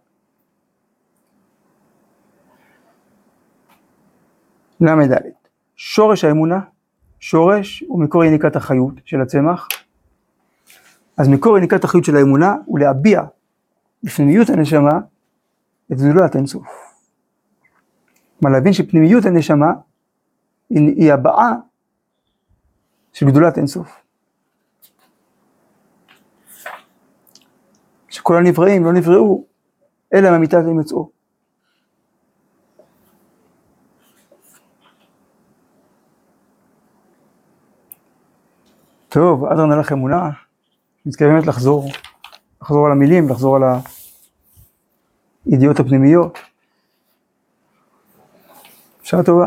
[4.84, 5.16] ל"ד,
[5.76, 6.60] שורש האמונה,
[7.20, 9.68] שורש הוא מקור יניקת החיות של הצמח.
[11.16, 13.22] אז מקור יניקת החיות של האמונה הוא להביע
[14.02, 15.00] בפנימיות הנשמה
[15.92, 16.66] את גדולת האינסוף.
[18.40, 19.72] כלומר להבין שפנימיות הנשמה
[20.70, 21.52] היא, הבעה
[23.12, 24.02] של גדולת אינסוף.
[28.08, 29.44] שכל הנבראים לא נבראו
[30.14, 31.13] אלא מהמיטת הימצאו.
[39.14, 40.30] טוב, עד עונה לך אמונה,
[41.06, 41.90] מתכוונת לחזור,
[42.62, 43.62] לחזור על המילים, לחזור על
[45.44, 46.38] הידיעות הפנימיות.
[49.02, 49.46] שעה טובה.